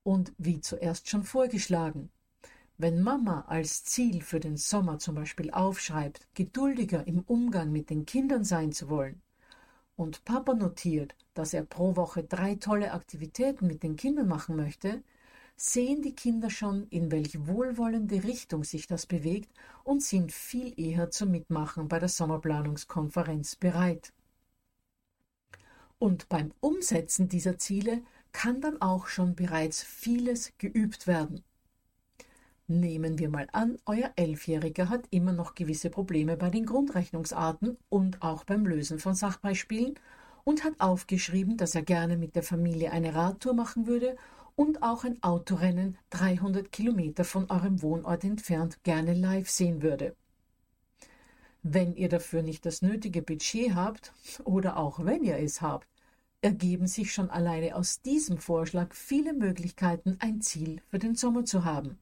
Und 0.04 0.32
wie 0.38 0.62
zuerst 0.62 1.10
schon 1.10 1.22
vorgeschlagen, 1.22 2.08
wenn 2.78 3.02
Mama 3.02 3.44
als 3.46 3.84
Ziel 3.84 4.22
für 4.22 4.40
den 4.40 4.56
Sommer 4.56 5.00
zum 5.00 5.16
Beispiel 5.16 5.50
aufschreibt, 5.50 6.26
geduldiger 6.32 7.06
im 7.06 7.20
Umgang 7.24 7.72
mit 7.72 7.90
den 7.90 8.06
Kindern 8.06 8.44
sein 8.44 8.72
zu 8.72 8.88
wollen, 8.88 9.20
und 9.98 10.24
Papa 10.24 10.54
notiert, 10.54 11.16
dass 11.34 11.52
er 11.52 11.64
pro 11.64 11.96
Woche 11.96 12.22
drei 12.22 12.54
tolle 12.54 12.92
Aktivitäten 12.92 13.66
mit 13.66 13.82
den 13.82 13.96
Kindern 13.96 14.28
machen 14.28 14.54
möchte, 14.54 15.02
sehen 15.56 16.02
die 16.02 16.14
Kinder 16.14 16.50
schon, 16.50 16.86
in 16.88 17.10
welch 17.10 17.48
wohlwollende 17.48 18.22
Richtung 18.22 18.62
sich 18.62 18.86
das 18.86 19.06
bewegt 19.06 19.50
und 19.82 20.00
sind 20.00 20.30
viel 20.30 20.72
eher 20.78 21.10
zum 21.10 21.32
Mitmachen 21.32 21.88
bei 21.88 21.98
der 21.98 22.08
Sommerplanungskonferenz 22.08 23.56
bereit. 23.56 24.12
Und 25.98 26.28
beim 26.28 26.52
Umsetzen 26.60 27.28
dieser 27.28 27.58
Ziele 27.58 28.02
kann 28.30 28.60
dann 28.60 28.80
auch 28.80 29.08
schon 29.08 29.34
bereits 29.34 29.82
vieles 29.82 30.52
geübt 30.58 31.08
werden. 31.08 31.42
Nehmen 32.70 33.18
wir 33.18 33.30
mal 33.30 33.48
an, 33.52 33.78
euer 33.86 34.12
Elfjähriger 34.16 34.90
hat 34.90 35.06
immer 35.08 35.32
noch 35.32 35.54
gewisse 35.54 35.88
Probleme 35.88 36.36
bei 36.36 36.50
den 36.50 36.66
Grundrechnungsarten 36.66 37.78
und 37.88 38.20
auch 38.20 38.44
beim 38.44 38.66
Lösen 38.66 38.98
von 38.98 39.14
Sachbeispielen 39.14 39.94
und 40.44 40.64
hat 40.64 40.74
aufgeschrieben, 40.78 41.56
dass 41.56 41.74
er 41.74 41.80
gerne 41.80 42.18
mit 42.18 42.36
der 42.36 42.42
Familie 42.42 42.92
eine 42.92 43.14
Radtour 43.14 43.54
machen 43.54 43.86
würde 43.86 44.18
und 44.54 44.82
auch 44.82 45.04
ein 45.04 45.22
Autorennen 45.22 45.96
300 46.10 46.70
Kilometer 46.70 47.24
von 47.24 47.48
eurem 47.48 47.80
Wohnort 47.80 48.22
entfernt 48.22 48.82
gerne 48.82 49.14
live 49.14 49.48
sehen 49.48 49.80
würde. 49.80 50.14
Wenn 51.62 51.96
ihr 51.96 52.10
dafür 52.10 52.42
nicht 52.42 52.66
das 52.66 52.82
nötige 52.82 53.22
Budget 53.22 53.74
habt, 53.76 54.12
oder 54.44 54.76
auch 54.76 55.02
wenn 55.06 55.24
ihr 55.24 55.38
es 55.38 55.62
habt, 55.62 55.88
ergeben 56.42 56.86
sich 56.86 57.14
schon 57.14 57.30
alleine 57.30 57.76
aus 57.76 58.02
diesem 58.02 58.36
Vorschlag 58.36 58.92
viele 58.92 59.32
Möglichkeiten, 59.32 60.18
ein 60.20 60.42
Ziel 60.42 60.82
für 60.90 60.98
den 60.98 61.14
Sommer 61.14 61.46
zu 61.46 61.64
haben. 61.64 61.98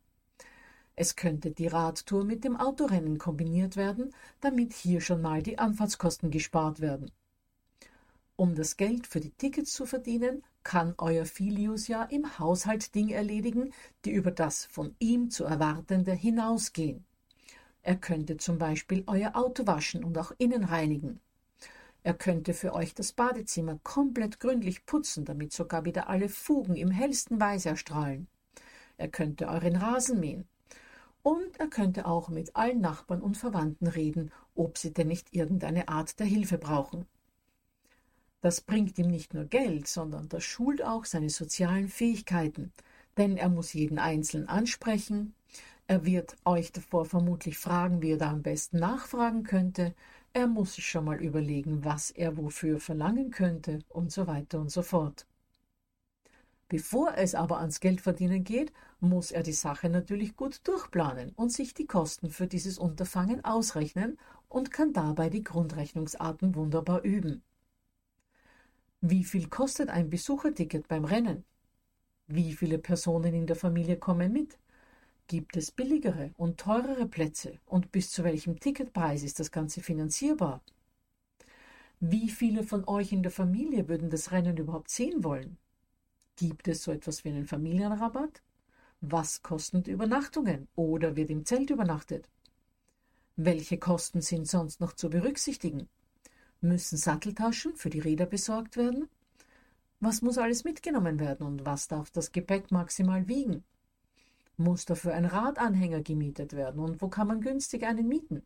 Es 0.99 1.15
könnte 1.15 1.51
die 1.51 1.67
Radtour 1.67 2.25
mit 2.25 2.43
dem 2.43 2.57
Autorennen 2.57 3.19
kombiniert 3.19 3.77
werden, 3.77 4.15
damit 4.41 4.73
hier 4.73 5.03
schon 5.03 5.21
mal 5.21 5.43
die 5.43 5.59
Anfahrtskosten 5.59 6.31
gespart 6.31 6.81
werden. 6.81 7.11
Um 8.35 8.55
das 8.55 8.79
Geld 8.79 9.07
für 9.07 9.21
die 9.21 9.31
Tickets 9.31 9.75
zu 9.75 9.85
verdienen, 9.85 10.43
kann 10.63 10.95
euer 10.97 11.27
Filius 11.27 11.87
ja 11.87 12.03
im 12.05 12.39
Haushalt 12.39 12.95
Dinge 12.95 13.15
erledigen, 13.15 13.73
die 14.05 14.11
über 14.11 14.31
das 14.31 14.65
von 14.65 14.97
ihm 14.99 15.31
zu 15.31 15.45
erwartende 15.45 16.13
hinausgehen. 16.13 17.05
Er 17.83 17.97
könnte 17.97 18.39
zum 18.39 18.59
Beispiel 18.59 19.05
euer 19.07 19.37
Auto 19.37 19.67
waschen 19.67 20.03
und 20.03 20.17
auch 20.17 20.33
innen 20.39 20.65
reinigen. 20.65 21.21
Er 22.03 22.15
könnte 22.15 22.55
für 22.55 22.73
euch 22.73 22.95
das 22.95 23.13
Badezimmer 23.13 23.79
komplett 23.83 24.41
gründlich 24.41 24.87
putzen, 24.87 25.25
damit 25.25 25.53
sogar 25.53 25.85
wieder 25.85 26.09
alle 26.09 26.29
Fugen 26.29 26.75
im 26.75 26.91
hellsten 26.91 27.39
Weiß 27.39 27.67
erstrahlen. 27.67 28.29
Er 28.97 29.09
könnte 29.09 29.49
euren 29.49 29.77
Rasen 29.77 30.21
mähen. 30.21 30.49
Und 31.27 31.59
er 31.59 31.67
könnte 31.67 32.07
auch 32.07 32.29
mit 32.29 32.55
allen 32.55 32.81
Nachbarn 32.81 33.21
und 33.21 33.37
Verwandten 33.37 33.89
reden, 33.89 34.31
ob 34.55 34.79
sie 34.79 34.93
denn 34.93 35.09
nicht 35.09 35.35
irgendeine 35.35 35.89
Art 35.89 36.21
der 36.21 36.27
Hilfe 36.29 36.57
brauchen. 36.57 37.05
Das 38.43 38.61
bringt 38.61 38.97
ihm 38.97 39.09
nicht 39.09 39.35
nur 39.35 39.47
Geld, 39.47 39.89
sondern 39.89 40.29
das 40.29 40.45
schult 40.45 40.85
auch 40.85 41.05
seine 41.05 41.29
sozialen 41.29 41.89
Fähigkeiten, 41.89 42.73
denn 43.17 43.37
er 43.37 43.49
muss 43.49 43.73
jeden 43.73 43.99
Einzelnen 43.99 44.49
ansprechen, 44.49 45.35
er 45.89 46.05
wird 46.05 46.37
euch 46.45 46.71
davor 46.71 47.07
vermutlich 47.07 47.59
fragen, 47.59 48.03
wie 48.03 48.13
er 48.13 48.19
da 48.19 48.31
am 48.31 48.43
besten 48.43 48.79
nachfragen 48.79 49.43
könnte, 49.43 49.97
er 50.33 50.47
muss 50.47 50.75
sich 50.75 50.87
schon 50.87 51.07
mal 51.07 51.21
überlegen, 51.21 51.85
was 51.85 52.13
er 52.13 52.37
wofür 52.37 52.79
verlangen 52.79 53.33
könnte 53.33 53.81
und 53.89 54.13
so 54.13 54.29
weiter 54.29 54.61
und 54.61 54.71
so 54.71 54.83
fort. 54.83 55.27
Bevor 56.69 57.15
es 57.17 57.37
aber 57.37 57.61
ans 57.61 57.79
Geldverdienen 57.79 58.43
geht, 58.43 58.73
muss 58.99 59.31
er 59.31 59.45
die 59.45 59.53
Sache 59.53 59.89
natürlich 59.89 60.35
gut 60.35 60.67
durchplanen 60.67 61.31
und 61.37 61.53
sich 61.53 61.75
die 61.75 61.87
Kosten 61.87 62.31
für 62.31 62.49
dieses 62.49 62.79
Unterfangen 62.79 63.45
ausrechnen 63.45 64.19
und 64.49 64.73
kann 64.73 64.93
dabei 64.93 65.31
die 65.31 65.45
Grundrechnungsarten 65.45 66.57
wunderbar 66.57 67.03
üben. 67.03 67.43
Wie 69.01 69.23
viel 69.23 69.49
kostet 69.49 69.91
ein 69.91 70.11
Besucherticket 70.11 70.89
beim 70.89 71.05
Rennen? 71.05 71.45
Wie 72.27 72.55
viele 72.55 72.79
Personen 72.79 73.33
in 73.35 73.47
der 73.47 73.55
Familie 73.55 73.97
kommen 73.97 74.33
mit? 74.33 74.59
Gibt 75.29 75.57
es 75.57 75.71
billigere 75.71 76.33
und 76.37 76.59
teurere 76.59 77.07
Plätze 77.07 77.61
und 77.67 77.93
bis 77.93 78.11
zu 78.11 78.25
welchem 78.25 78.59
Ticketpreis 78.59 79.23
ist 79.23 79.39
das 79.39 79.53
Ganze 79.53 79.81
finanzierbar? 79.81 80.63
Wie 82.01 82.29
viele 82.29 82.65
von 82.65 82.89
euch 82.89 83.13
in 83.13 83.23
der 83.23 83.33
Familie 83.33 83.89
würden 83.89 84.11
das 84.11 84.33
Rennen 84.33 84.57
überhaupt 84.57 84.91
sehen 84.91 85.23
wollen? 85.23 85.59
Gibt 86.37 86.69
es 86.69 86.83
so 86.83 86.93
etwas 86.93 87.25
wie 87.25 87.31
einen 87.31 87.47
Familienrabatt? 87.47 88.43
Was 89.01 89.43
kosten 89.43 89.83
die 89.83 89.93
Übernachtungen 89.93 90.69
oder 90.75 91.17
wird 91.17 91.31
im 91.31 91.47
Zelt 91.47 91.71
übernachtet? 91.71 92.29
Welche 93.37 93.79
Kosten 93.79 94.21
sind 94.21 94.47
sonst 94.47 94.81
noch 94.81 94.93
zu 94.93 95.09
berücksichtigen? 95.09 95.89
Müssen 96.61 96.99
Satteltaschen 96.99 97.75
für 97.77 97.89
die 97.89 98.01
Räder 98.01 98.27
besorgt 98.27 98.77
werden? 98.77 99.09
Was 100.01 100.21
muss 100.21 100.37
alles 100.37 100.65
mitgenommen 100.65 101.21
werden 101.21 101.47
und 101.47 101.65
was 101.65 101.89
darf 101.89 102.11
das 102.11 102.33
Gepäck 102.33 102.71
maximal 102.71 103.29
wiegen? 103.29 103.65
Muss 104.59 104.85
dafür 104.85 105.15
ein 105.15 105.25
Radanhänger 105.25 106.03
gemietet 106.03 106.53
werden 106.53 106.81
und 106.81 107.01
wo 107.01 107.09
kann 107.09 107.29
man 107.29 107.41
günstig 107.41 107.85
einen 107.85 108.09
mieten? 108.09 108.43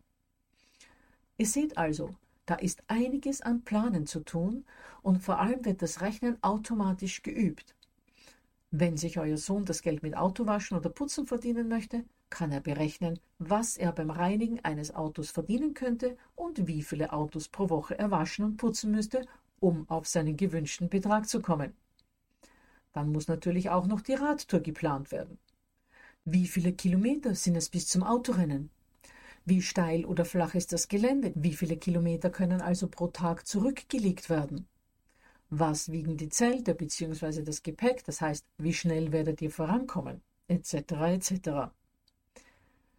Ihr 1.38 1.46
seht 1.46 1.76
also, 1.76 2.14
da 2.46 2.54
ist 2.54 2.84
einiges 2.86 3.40
an 3.40 3.62
Planen 3.62 4.06
zu 4.06 4.20
tun 4.20 4.64
und 5.02 5.22
vor 5.22 5.40
allem 5.40 5.64
wird 5.64 5.82
das 5.82 6.00
Rechnen 6.00 6.40
automatisch 6.42 7.22
geübt. 7.22 7.74
Wenn 8.72 8.96
sich 8.96 9.18
euer 9.18 9.36
Sohn 9.36 9.64
das 9.64 9.82
Geld 9.82 10.04
mit 10.04 10.16
Autowaschen 10.16 10.76
oder 10.76 10.90
Putzen 10.90 11.26
verdienen 11.26 11.68
möchte, 11.68 12.04
kann 12.30 12.52
er 12.52 12.60
berechnen, 12.60 13.18
was 13.38 13.76
er 13.76 13.90
beim 13.90 14.10
Reinigen 14.10 14.64
eines 14.64 14.94
Autos 14.94 15.30
verdienen 15.32 15.74
könnte 15.74 16.16
und 16.36 16.68
wie 16.68 16.82
viele 16.82 17.12
Autos 17.12 17.48
pro 17.48 17.68
Woche 17.68 17.98
er 17.98 18.12
waschen 18.12 18.44
und 18.44 18.56
putzen 18.58 18.92
müsste, 18.92 19.26
um 19.58 19.90
auf 19.90 20.06
seinen 20.06 20.36
gewünschten 20.36 20.88
Betrag 20.88 21.28
zu 21.28 21.42
kommen. 21.42 21.74
Dann 22.92 23.10
muss 23.10 23.26
natürlich 23.26 23.70
auch 23.70 23.88
noch 23.88 24.02
die 24.02 24.14
Radtour 24.14 24.60
geplant 24.60 25.10
werden. 25.10 25.38
Wie 26.24 26.46
viele 26.46 26.72
Kilometer 26.72 27.34
sind 27.34 27.56
es 27.56 27.70
bis 27.70 27.88
zum 27.88 28.04
Autorennen? 28.04 28.70
Wie 29.44 29.62
steil 29.62 30.04
oder 30.04 30.24
flach 30.24 30.54
ist 30.54 30.72
das 30.72 30.86
Gelände? 30.86 31.32
Wie 31.34 31.54
viele 31.54 31.76
Kilometer 31.76 32.30
können 32.30 32.60
also 32.60 32.86
pro 32.86 33.08
Tag 33.08 33.48
zurückgelegt 33.48 34.30
werden? 34.30 34.68
Was 35.52 35.90
wiegen 35.90 36.16
die 36.16 36.28
Zelte 36.28 36.76
bzw. 36.76 37.42
das 37.42 37.64
Gepäck? 37.64 38.04
Das 38.04 38.20
heißt, 38.20 38.46
wie 38.58 38.72
schnell 38.72 39.10
werdet 39.10 39.42
ihr 39.42 39.50
vorankommen? 39.50 40.20
Etc. 40.46 40.74
etc. 40.74 41.72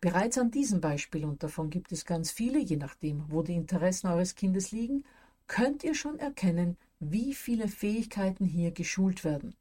Bereits 0.02 0.38
an 0.38 0.52
diesem 0.52 0.82
Beispiel, 0.82 1.24
und 1.24 1.44
davon 1.44 1.70
gibt 1.70 1.94
es 1.94 2.04
ganz 2.04 2.30
viele, 2.30 2.60
je 2.60 2.76
nachdem, 2.76 3.24
wo 3.30 3.42
die 3.42 3.56
Interessen 3.56 4.08
eures 4.08 4.36
Kindes 4.36 4.72
liegen, 4.72 5.06
könnt 5.48 5.86
ihr 5.86 5.96
schon 5.96 6.20
erkennen, 6.20 6.76
wie 7.00 7.34
viele 7.34 7.70
Fähigkeiten 7.70 8.46
hier 8.46 8.72
geschult 8.72 9.24
werden. 9.24 9.56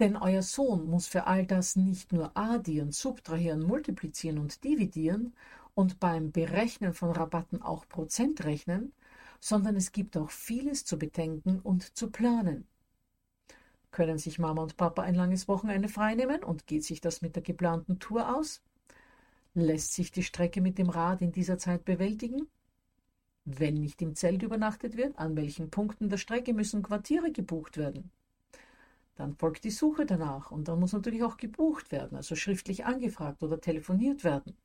Denn 0.00 0.16
euer 0.16 0.42
Sohn 0.42 0.88
muss 0.88 1.06
für 1.06 1.26
all 1.26 1.44
das 1.44 1.76
nicht 1.76 2.12
nur 2.12 2.34
addieren, 2.36 2.92
subtrahieren, 2.92 3.62
multiplizieren 3.62 4.38
und 4.38 4.64
dividieren 4.64 5.34
und 5.74 6.00
beim 6.00 6.32
Berechnen 6.32 6.94
von 6.94 7.10
Rabatten 7.10 7.60
auch 7.60 7.86
Prozent 7.86 8.44
rechnen, 8.44 8.92
sondern 9.42 9.74
es 9.74 9.90
gibt 9.90 10.16
auch 10.16 10.30
vieles 10.30 10.84
zu 10.84 10.96
bedenken 10.96 11.58
und 11.58 11.96
zu 11.96 12.10
planen. 12.12 12.68
Können 13.90 14.16
sich 14.16 14.38
Mama 14.38 14.62
und 14.62 14.76
Papa 14.76 15.02
ein 15.02 15.16
langes 15.16 15.48
Wochenende 15.48 15.88
freinehmen 15.88 16.44
und 16.44 16.68
geht 16.68 16.84
sich 16.84 17.00
das 17.00 17.22
mit 17.22 17.34
der 17.34 17.42
geplanten 17.42 17.98
Tour 17.98 18.36
aus? 18.36 18.62
Lässt 19.54 19.94
sich 19.94 20.12
die 20.12 20.22
Strecke 20.22 20.60
mit 20.60 20.78
dem 20.78 20.90
Rad 20.90 21.22
in 21.22 21.32
dieser 21.32 21.58
Zeit 21.58 21.84
bewältigen? 21.84 22.46
Wenn 23.44 23.74
nicht 23.74 24.00
im 24.00 24.14
Zelt 24.14 24.44
übernachtet 24.44 24.96
wird, 24.96 25.18
an 25.18 25.34
welchen 25.36 25.70
Punkten 25.70 26.08
der 26.08 26.18
Strecke 26.18 26.54
müssen 26.54 26.84
Quartiere 26.84 27.32
gebucht 27.32 27.76
werden? 27.78 28.12
Dann 29.16 29.34
folgt 29.34 29.64
die 29.64 29.72
Suche 29.72 30.06
danach 30.06 30.52
und 30.52 30.68
dann 30.68 30.78
muss 30.78 30.92
natürlich 30.92 31.24
auch 31.24 31.36
gebucht 31.36 31.90
werden, 31.90 32.14
also 32.16 32.36
schriftlich 32.36 32.84
angefragt 32.84 33.42
oder 33.42 33.60
telefoniert 33.60 34.22
werden. 34.22 34.56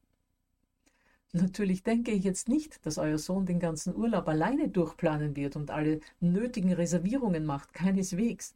Natürlich 1.33 1.83
denke 1.83 2.11
ich 2.11 2.23
jetzt 2.23 2.47
nicht, 2.47 2.85
dass 2.85 2.97
euer 2.97 3.17
Sohn 3.17 3.45
den 3.45 3.59
ganzen 3.59 3.95
Urlaub 3.95 4.27
alleine 4.27 4.69
durchplanen 4.69 5.35
wird 5.35 5.55
und 5.55 5.71
alle 5.71 5.99
nötigen 6.19 6.71
Reservierungen 6.73 7.45
macht, 7.45 7.73
keineswegs. 7.73 8.55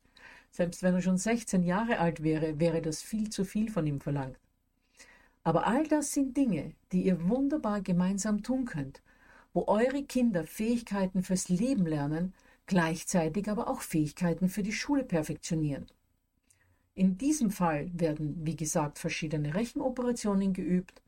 Selbst 0.51 0.81
wenn 0.83 0.95
er 0.95 1.01
schon 1.01 1.17
16 1.17 1.63
Jahre 1.63 1.99
alt 1.99 2.23
wäre, 2.23 2.59
wäre 2.59 2.81
das 2.81 3.01
viel 3.01 3.29
zu 3.29 3.45
viel 3.45 3.69
von 3.69 3.85
ihm 3.87 3.99
verlangt. 3.99 4.37
Aber 5.43 5.65
all 5.65 5.87
das 5.87 6.13
sind 6.13 6.37
Dinge, 6.37 6.73
die 6.91 7.03
ihr 7.03 7.27
wunderbar 7.27 7.81
gemeinsam 7.81 8.43
tun 8.43 8.65
könnt, 8.65 9.01
wo 9.53 9.65
eure 9.67 10.03
Kinder 10.03 10.45
Fähigkeiten 10.45 11.23
fürs 11.23 11.49
Leben 11.49 11.85
lernen, 11.85 12.33
gleichzeitig 12.67 13.49
aber 13.49 13.67
auch 13.67 13.81
Fähigkeiten 13.81 14.49
für 14.49 14.63
die 14.63 14.71
Schule 14.71 15.03
perfektionieren. 15.03 15.87
In 16.93 17.17
diesem 17.17 17.51
Fall 17.51 17.89
werden, 17.93 18.45
wie 18.45 18.55
gesagt, 18.55 18.99
verschiedene 18.99 19.55
Rechenoperationen 19.55 20.53
geübt, 20.53 21.00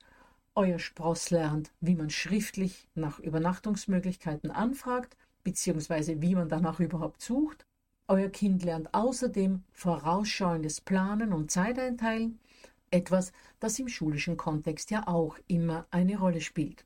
euer 0.55 0.79
Spross 0.79 1.29
lernt, 1.29 1.71
wie 1.81 1.95
man 1.95 2.09
schriftlich 2.09 2.87
nach 2.95 3.19
Übernachtungsmöglichkeiten 3.19 4.51
anfragt, 4.51 5.17
beziehungsweise 5.43 6.21
wie 6.21 6.35
man 6.35 6.49
danach 6.49 6.79
überhaupt 6.79 7.21
sucht. 7.21 7.65
Euer 8.07 8.29
Kind 8.29 8.63
lernt 8.63 8.93
außerdem 8.93 9.63
vorausschauendes 9.71 10.81
Planen 10.81 11.33
und 11.33 11.51
Zeiteinteilen, 11.51 12.39
etwas, 12.91 13.31
das 13.59 13.79
im 13.79 13.87
schulischen 13.87 14.37
Kontext 14.37 14.91
ja 14.91 15.07
auch 15.07 15.37
immer 15.47 15.87
eine 15.89 16.19
Rolle 16.19 16.41
spielt. 16.41 16.85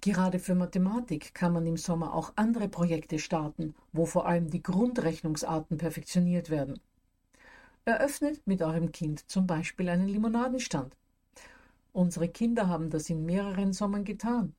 Gerade 0.00 0.38
für 0.38 0.54
Mathematik 0.54 1.34
kann 1.34 1.52
man 1.52 1.66
im 1.66 1.76
Sommer 1.76 2.14
auch 2.14 2.32
andere 2.36 2.68
Projekte 2.68 3.18
starten, 3.18 3.74
wo 3.92 4.06
vor 4.06 4.26
allem 4.26 4.48
die 4.48 4.62
Grundrechnungsarten 4.62 5.76
perfektioniert 5.76 6.50
werden. 6.50 6.78
Eröffnet 7.84 8.46
mit 8.46 8.62
eurem 8.62 8.92
Kind 8.92 9.28
zum 9.28 9.48
Beispiel 9.48 9.88
einen 9.88 10.06
Limonadenstand. 10.06 10.94
Unsere 11.98 12.28
Kinder 12.28 12.68
haben 12.68 12.90
das 12.90 13.10
in 13.10 13.26
mehreren 13.26 13.72
Sommern 13.72 14.04
getan. 14.04 14.54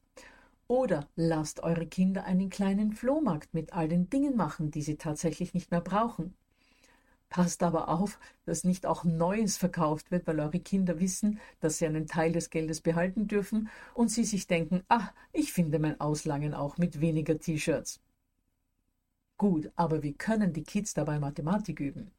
Oder 0.68 1.08
lasst 1.16 1.64
eure 1.64 1.88
Kinder 1.88 2.26
einen 2.26 2.50
kleinen 2.50 2.92
Flohmarkt 2.92 3.54
mit 3.54 3.72
all 3.72 3.88
den 3.88 4.10
Dingen 4.10 4.36
machen, 4.36 4.72
die 4.72 4.82
sie 4.82 4.98
tatsächlich 4.98 5.54
nicht 5.54 5.72
mehr 5.72 5.80
brauchen. 5.80 6.34
Passt 7.30 7.64
aber 7.64 7.88
auf, 7.88 8.20
dass 8.44 8.66
nicht 8.66 8.86
auch 8.86 9.06
Neues 9.06 9.56
verkauft 9.56 10.12
wird, 10.12 10.28
weil 10.28 10.42
eure 10.42 10.60
Kinder 10.60 11.00
wissen, 11.00 11.40
dass 11.62 11.78
sie 11.78 11.86
einen 11.86 12.08
Teil 12.08 12.34
des 12.34 12.50
Geldes 12.50 12.82
behalten 12.82 13.30
dürfen 13.30 13.70
und 13.94 14.12
sie 14.12 14.26
sich 14.26 14.48
denken, 14.48 14.84
ah, 14.90 15.08
ich 15.32 15.54
finde 15.54 15.80
mein 15.80 16.02
Auslangen 16.02 16.54
auch 16.54 16.78
mit 16.78 17.00
weniger 17.00 17.40
T-Shirts. 17.40 18.02
Gut, 19.38 19.72
aber 19.78 20.04
wie 20.04 20.14
können 20.14 20.52
die 20.52 20.64
Kids 20.64 20.94
dabei 20.94 21.20
Mathematik 21.20 21.80
üben? 21.80 22.12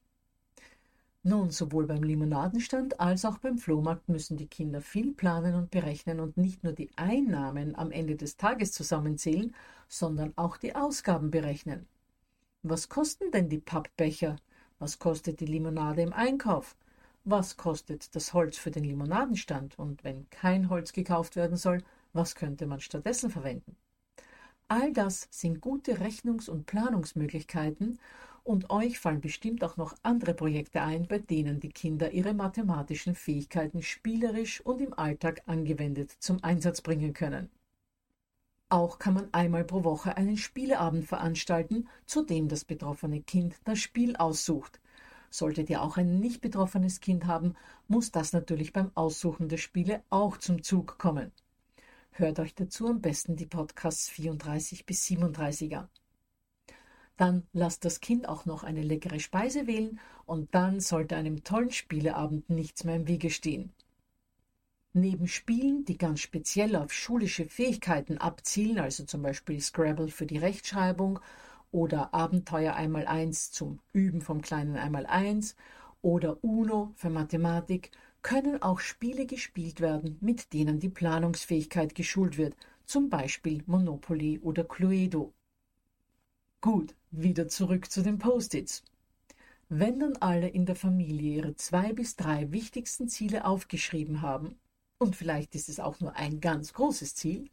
Nun, 1.22 1.50
sowohl 1.50 1.86
beim 1.86 2.02
Limonadenstand 2.02 2.98
als 2.98 3.26
auch 3.26 3.36
beim 3.36 3.58
Flohmarkt 3.58 4.08
müssen 4.08 4.38
die 4.38 4.46
Kinder 4.46 4.80
viel 4.80 5.12
planen 5.12 5.54
und 5.54 5.70
berechnen 5.70 6.18
und 6.18 6.38
nicht 6.38 6.64
nur 6.64 6.72
die 6.72 6.90
Einnahmen 6.96 7.74
am 7.74 7.90
Ende 7.90 8.16
des 8.16 8.38
Tages 8.38 8.72
zusammenzählen, 8.72 9.54
sondern 9.86 10.32
auch 10.36 10.56
die 10.56 10.74
Ausgaben 10.74 11.30
berechnen. 11.30 11.86
Was 12.62 12.88
kosten 12.88 13.30
denn 13.32 13.50
die 13.50 13.58
Pappbecher? 13.58 14.36
Was 14.78 14.98
kostet 14.98 15.40
die 15.40 15.46
Limonade 15.46 16.00
im 16.00 16.14
Einkauf? 16.14 16.74
Was 17.24 17.58
kostet 17.58 18.14
das 18.16 18.32
Holz 18.32 18.56
für 18.56 18.70
den 18.70 18.84
Limonadenstand? 18.84 19.78
Und 19.78 20.04
wenn 20.04 20.30
kein 20.30 20.70
Holz 20.70 20.94
gekauft 20.94 21.36
werden 21.36 21.58
soll, 21.58 21.82
was 22.14 22.34
könnte 22.34 22.66
man 22.66 22.80
stattdessen 22.80 23.28
verwenden? 23.28 23.76
All 24.68 24.92
das 24.94 25.28
sind 25.30 25.60
gute 25.60 26.00
Rechnungs- 26.00 26.48
und 26.48 26.64
Planungsmöglichkeiten 26.64 27.98
und 28.44 28.70
euch 28.70 28.98
fallen 28.98 29.20
bestimmt 29.20 29.62
auch 29.64 29.76
noch 29.76 29.94
andere 30.02 30.34
Projekte 30.34 30.82
ein, 30.82 31.06
bei 31.06 31.18
denen 31.18 31.60
die 31.60 31.70
Kinder 31.70 32.12
ihre 32.12 32.34
mathematischen 32.34 33.14
Fähigkeiten 33.14 33.82
spielerisch 33.82 34.60
und 34.60 34.80
im 34.80 34.92
Alltag 34.92 35.42
angewendet 35.46 36.10
zum 36.18 36.42
Einsatz 36.42 36.80
bringen 36.80 37.12
können. 37.12 37.50
Auch 38.68 38.98
kann 39.00 39.14
man 39.14 39.28
einmal 39.32 39.64
pro 39.64 39.82
Woche 39.82 40.16
einen 40.16 40.36
Spieleabend 40.36 41.04
veranstalten, 41.04 41.88
zu 42.06 42.22
dem 42.22 42.48
das 42.48 42.64
betroffene 42.64 43.20
Kind 43.20 43.56
das 43.64 43.80
Spiel 43.80 44.16
aussucht. 44.16 44.80
Solltet 45.28 45.70
ihr 45.70 45.82
auch 45.82 45.96
ein 45.96 46.20
nicht 46.20 46.40
betroffenes 46.40 47.00
Kind 47.00 47.26
haben, 47.26 47.54
muss 47.88 48.12
das 48.12 48.32
natürlich 48.32 48.72
beim 48.72 48.92
Aussuchen 48.94 49.48
der 49.48 49.58
Spiele 49.58 50.02
auch 50.08 50.36
zum 50.36 50.62
Zug 50.62 50.98
kommen. 50.98 51.32
Hört 52.12 52.38
euch 52.38 52.54
dazu 52.54 52.88
am 52.88 53.00
besten 53.00 53.36
die 53.36 53.46
Podcasts 53.46 54.08
34 54.08 54.86
bis 54.86 55.04
37 55.04 55.76
an. 55.76 55.88
Dann 57.20 57.46
lasst 57.52 57.84
das 57.84 58.00
Kind 58.00 58.26
auch 58.26 58.46
noch 58.46 58.64
eine 58.64 58.80
leckere 58.80 59.20
Speise 59.20 59.66
wählen 59.66 60.00
und 60.24 60.54
dann 60.54 60.80
sollte 60.80 61.16
einem 61.16 61.44
tollen 61.44 61.70
Spieleabend 61.70 62.48
nichts 62.48 62.84
mehr 62.84 62.96
im 62.96 63.08
Wege 63.08 63.28
stehen. 63.28 63.74
Neben 64.94 65.28
Spielen, 65.28 65.84
die 65.84 65.98
ganz 65.98 66.20
speziell 66.20 66.74
auf 66.74 66.94
schulische 66.94 67.46
Fähigkeiten 67.46 68.16
abzielen, 68.16 68.78
also 68.78 69.04
zum 69.04 69.20
Beispiel 69.20 69.60
Scrabble 69.60 70.08
für 70.08 70.24
die 70.24 70.38
Rechtschreibung 70.38 71.20
oder 71.72 72.14
Abenteuer 72.14 72.72
einmal 72.72 73.06
eins 73.06 73.50
zum 73.52 73.80
Üben 73.92 74.22
vom 74.22 74.40
kleinen 74.40 74.78
einmal 74.78 75.04
eins 75.04 75.56
oder 76.00 76.42
Uno 76.42 76.94
für 76.94 77.10
Mathematik, 77.10 77.90
können 78.22 78.62
auch 78.62 78.80
Spiele 78.80 79.26
gespielt 79.26 79.82
werden, 79.82 80.16
mit 80.22 80.54
denen 80.54 80.80
die 80.80 80.88
Planungsfähigkeit 80.88 81.94
geschult 81.94 82.38
wird, 82.38 82.56
zum 82.86 83.10
Beispiel 83.10 83.62
Monopoly 83.66 84.38
oder 84.38 84.64
Cluedo. 84.64 85.34
Gut, 86.62 86.94
wieder 87.10 87.48
zurück 87.48 87.90
zu 87.90 88.02
den 88.02 88.18
Post-its. 88.18 88.82
Wenn 89.70 89.98
dann 89.98 90.16
alle 90.18 90.46
in 90.46 90.66
der 90.66 90.76
Familie 90.76 91.36
ihre 91.36 91.54
zwei 91.56 91.94
bis 91.94 92.16
drei 92.16 92.52
wichtigsten 92.52 93.08
Ziele 93.08 93.46
aufgeschrieben 93.46 94.20
haben, 94.20 94.58
und 94.98 95.16
vielleicht 95.16 95.54
ist 95.54 95.70
es 95.70 95.80
auch 95.80 96.00
nur 96.00 96.16
ein 96.16 96.40
ganz 96.40 96.74
großes 96.74 97.14
Ziel, 97.14 97.48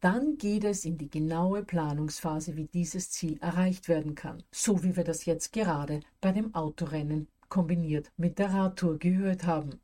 dann 0.00 0.36
geht 0.36 0.64
es 0.64 0.84
in 0.84 0.98
die 0.98 1.08
genaue 1.08 1.64
Planungsphase, 1.64 2.56
wie 2.56 2.66
dieses 2.66 3.10
Ziel 3.10 3.38
erreicht 3.40 3.88
werden 3.88 4.14
kann, 4.14 4.42
so 4.50 4.82
wie 4.82 4.96
wir 4.96 5.04
das 5.04 5.24
jetzt 5.24 5.54
gerade 5.54 6.00
bei 6.20 6.32
dem 6.32 6.54
Autorennen 6.54 7.28
kombiniert 7.48 8.12
mit 8.18 8.38
der 8.38 8.52
Radtour 8.52 8.98
gehört 8.98 9.44
haben. 9.44 9.80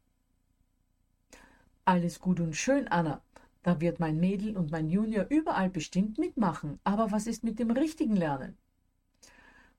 Alles 1.86 2.20
gut 2.20 2.38
und 2.38 2.54
schön, 2.54 2.86
Anna. 2.88 3.22
Da 3.62 3.80
wird 3.80 4.00
mein 4.00 4.18
Mädel 4.18 4.56
und 4.56 4.70
mein 4.70 4.88
Junior 4.88 5.26
überall 5.28 5.70
bestimmt 5.70 6.18
mitmachen. 6.18 6.78
Aber 6.84 7.10
was 7.10 7.26
ist 7.26 7.44
mit 7.44 7.58
dem 7.58 7.70
richtigen 7.70 8.16
Lernen? 8.16 8.56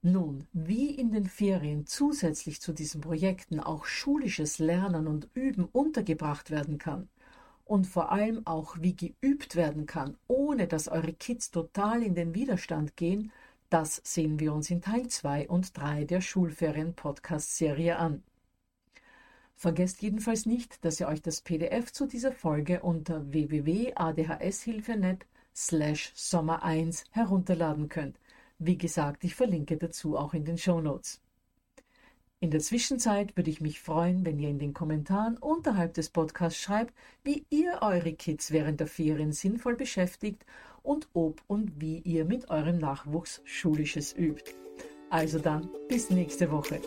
Nun, 0.01 0.47
wie 0.53 0.91
in 0.91 1.11
den 1.11 1.25
Ferien 1.25 1.85
zusätzlich 1.85 2.61
zu 2.61 2.71
diesen 2.71 3.01
Projekten 3.01 3.59
auch 3.59 3.85
schulisches 3.85 4.57
Lernen 4.57 5.07
und 5.07 5.29
Üben 5.33 5.65
untergebracht 5.65 6.51
werden 6.51 6.77
kann 6.77 7.09
und 7.65 7.85
vor 7.85 8.11
allem 8.11 8.47
auch 8.47 8.77
wie 8.79 8.95
geübt 8.95 9.55
werden 9.55 9.85
kann, 9.85 10.15
ohne 10.27 10.67
dass 10.67 10.87
eure 10.87 11.13
Kids 11.13 11.51
total 11.51 12.01
in 12.01 12.15
den 12.15 12.33
Widerstand 12.33 12.95
gehen, 12.95 13.31
das 13.69 14.01
sehen 14.03 14.39
wir 14.39 14.53
uns 14.53 14.71
in 14.71 14.81
Teil 14.81 15.07
2 15.07 15.49
und 15.49 15.77
3 15.77 16.05
der 16.05 16.21
Schulferien-Podcast-Serie 16.21 17.97
an. 17.97 18.23
Vergesst 19.59 20.01
jedenfalls 20.01 20.45
nicht, 20.45 20.85
dass 20.85 21.01
ihr 21.01 21.09
euch 21.09 21.21
das 21.21 21.41
PDF 21.41 21.91
zu 21.91 22.05
dieser 22.05 22.31
Folge 22.31 22.79
unter 22.79 23.29
www.adhshilfe.net 23.29 25.25
slash 25.53 26.13
Sommer 26.15 26.63
1 26.63 27.03
herunterladen 27.11 27.89
könnt. 27.89 28.17
Wie 28.57 28.77
gesagt, 28.77 29.25
ich 29.25 29.35
verlinke 29.35 29.75
dazu 29.75 30.17
auch 30.17 30.33
in 30.33 30.45
den 30.45 30.57
Show 30.57 30.79
Notes. 30.79 31.19
In 32.39 32.51
der 32.51 32.61
Zwischenzeit 32.61 33.35
würde 33.35 33.49
ich 33.49 33.59
mich 33.59 33.81
freuen, 33.81 34.25
wenn 34.25 34.39
ihr 34.39 34.47
in 34.47 34.59
den 34.59 34.73
Kommentaren 34.73 35.35
unterhalb 35.35 35.93
des 35.93 36.09
Podcasts 36.09 36.61
schreibt, 36.61 36.93
wie 37.25 37.45
ihr 37.49 37.79
eure 37.81 38.13
Kids 38.13 38.51
während 38.51 38.79
der 38.79 38.87
Ferien 38.87 39.33
sinnvoll 39.33 39.75
beschäftigt 39.75 40.45
und 40.83 41.09
ob 41.11 41.43
und 41.47 41.81
wie 41.81 41.97
ihr 41.99 42.23
mit 42.23 42.49
eurem 42.49 42.77
Nachwuchs 42.77 43.41
Schulisches 43.43 44.15
übt. 44.17 44.53
Also 45.09 45.37
dann, 45.37 45.67
bis 45.89 46.09
nächste 46.09 46.49
Woche. 46.49 46.79